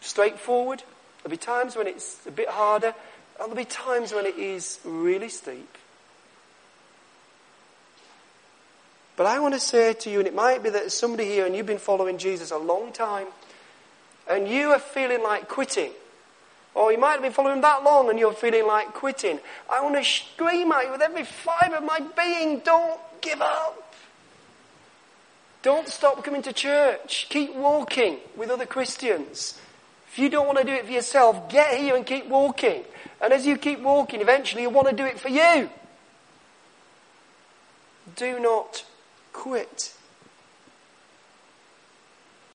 straightforward. 0.00 0.82
There'll 1.22 1.30
be 1.30 1.36
times 1.36 1.76
when 1.76 1.86
it's 1.86 2.26
a 2.26 2.30
bit 2.30 2.48
harder. 2.48 2.94
And 3.38 3.50
there'll 3.50 3.54
be 3.54 3.66
times 3.66 4.14
when 4.14 4.24
it 4.24 4.38
is 4.38 4.80
really 4.82 5.28
steep. 5.28 5.76
But 9.16 9.26
I 9.26 9.40
want 9.40 9.52
to 9.52 9.60
say 9.60 9.92
to 9.92 10.10
you, 10.10 10.20
and 10.20 10.26
it 10.26 10.34
might 10.34 10.62
be 10.62 10.70
that 10.70 10.90
somebody 10.90 11.26
here 11.26 11.44
and 11.44 11.54
you've 11.54 11.66
been 11.66 11.76
following 11.76 12.16
Jesus 12.16 12.50
a 12.50 12.56
long 12.56 12.92
time, 12.92 13.26
and 14.26 14.48
you 14.48 14.70
are 14.70 14.78
feeling 14.78 15.22
like 15.22 15.48
quitting. 15.48 15.92
Or 16.76 16.92
you 16.92 16.98
might 16.98 17.12
have 17.12 17.22
been 17.22 17.32
following 17.32 17.62
that 17.62 17.82
long 17.84 18.10
and 18.10 18.18
you're 18.18 18.34
feeling 18.34 18.66
like 18.66 18.92
quitting. 18.92 19.40
I 19.70 19.82
want 19.82 19.96
to 19.96 20.04
scream 20.04 20.70
at 20.72 20.84
you 20.84 20.92
with 20.92 21.00
every 21.00 21.24
fibre 21.24 21.76
of 21.76 21.84
my 21.84 22.00
being, 22.00 22.58
don't 22.58 23.00
give 23.22 23.40
up. 23.40 23.94
Don't 25.62 25.88
stop 25.88 26.22
coming 26.22 26.42
to 26.42 26.52
church. 26.52 27.28
Keep 27.30 27.54
walking 27.54 28.18
with 28.36 28.50
other 28.50 28.66
Christians. 28.66 29.58
If 30.12 30.18
you 30.18 30.28
don't 30.28 30.46
want 30.46 30.58
to 30.58 30.64
do 30.64 30.72
it 30.74 30.84
for 30.84 30.92
yourself, 30.92 31.48
get 31.48 31.78
here 31.78 31.96
and 31.96 32.04
keep 32.04 32.26
walking. 32.26 32.84
And 33.22 33.32
as 33.32 33.46
you 33.46 33.56
keep 33.56 33.80
walking, 33.80 34.20
eventually 34.20 34.62
you'll 34.62 34.72
want 34.72 34.90
to 34.90 34.94
do 34.94 35.06
it 35.06 35.18
for 35.18 35.30
you. 35.30 35.70
Do 38.16 38.38
not 38.38 38.84
quit. 39.32 39.95